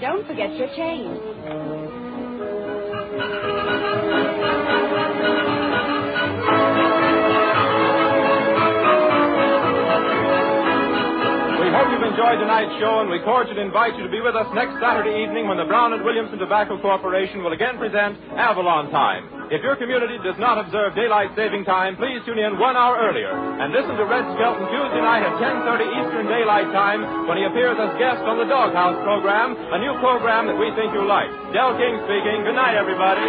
Don't 0.00 0.26
forget 0.26 0.54
your 0.56 0.68
change. 0.76 1.20
we 11.62 11.70
hope 11.72 11.88
you've 11.90 12.02
enjoyed 12.04 12.38
tonight's 12.42 12.74
show, 12.80 13.00
and 13.00 13.08
we 13.08 13.18
cordially 13.20 13.62
invite 13.62 13.96
you 13.96 14.04
to 14.04 14.10
be 14.10 14.20
with 14.20 14.34
us 14.36 14.46
next 14.54 14.74
Saturday 14.80 15.22
evening 15.22 15.48
when 15.48 15.56
the 15.56 15.64
Brown 15.64 15.92
and 15.92 16.04
Williamson 16.04 16.38
Tobacco 16.38 16.80
Corporation 16.80 17.42
will 17.42 17.52
again 17.52 17.78
present 17.78 18.18
Avalon 18.36 18.90
Time. 18.90 19.33
If 19.52 19.60
your 19.60 19.76
community 19.76 20.16
does 20.24 20.40
not 20.40 20.56
observe 20.56 20.96
daylight 20.96 21.36
saving 21.36 21.68
time, 21.68 22.00
please 22.00 22.16
tune 22.24 22.40
in 22.40 22.56
one 22.56 22.80
hour 22.80 22.96
earlier 22.96 23.28
and 23.28 23.76
listen 23.76 23.92
to 24.00 24.04
Red 24.08 24.24
Skelton 24.32 24.64
Tuesday 24.72 25.04
night 25.04 25.20
at 25.20 25.36
10:30 25.36 25.84
Eastern 25.84 26.26
Daylight 26.32 26.72
Time 26.72 27.28
when 27.28 27.36
he 27.36 27.44
appears 27.44 27.76
as 27.76 27.92
guest 28.00 28.24
on 28.24 28.40
the 28.40 28.48
Doghouse 28.48 28.96
program, 29.04 29.52
a 29.52 29.78
new 29.84 29.92
program 30.00 30.48
that 30.48 30.56
we 30.56 30.72
think 30.72 30.96
you'll 30.96 31.04
like. 31.04 31.28
Del 31.52 31.76
King 31.76 32.00
speaking. 32.08 32.40
Good 32.48 32.56
night, 32.56 32.72
everybody. 32.72 33.28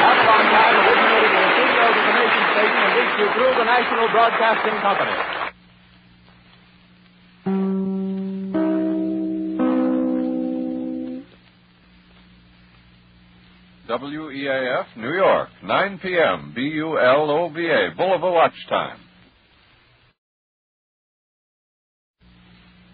Avalon 0.00 0.44
Time 0.48 0.74
originated 0.80 1.28
in 1.28 1.36
the 1.36 1.52
studios 1.52 1.92
of 1.92 2.04
the 2.08 2.14
Nation 2.16 2.44
Station 2.56 2.80
and 2.88 2.92
reached 2.96 3.18
you 3.20 3.28
through 3.36 3.52
the 3.60 3.66
National 3.68 4.08
Broadcasting 4.16 4.76
Company. 4.80 5.51
WEAF, 13.92 14.86
New 14.96 15.12
York, 15.12 15.48
9 15.62 15.98
p.m., 16.02 16.52
B-U-L-O-V-A, 16.54 17.90
Bulova 17.98 18.32
Watch 18.32 18.54
Time. 18.68 18.98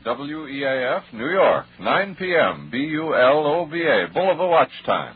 WEAF, 0.04 1.02
New 1.12 1.30
York, 1.30 1.66
9 1.80 2.16
p.m., 2.16 2.68
B-U-L-O-V-A, 2.72 4.08
Bulova 4.12 4.50
Watch 4.50 4.72
Time. 4.86 5.14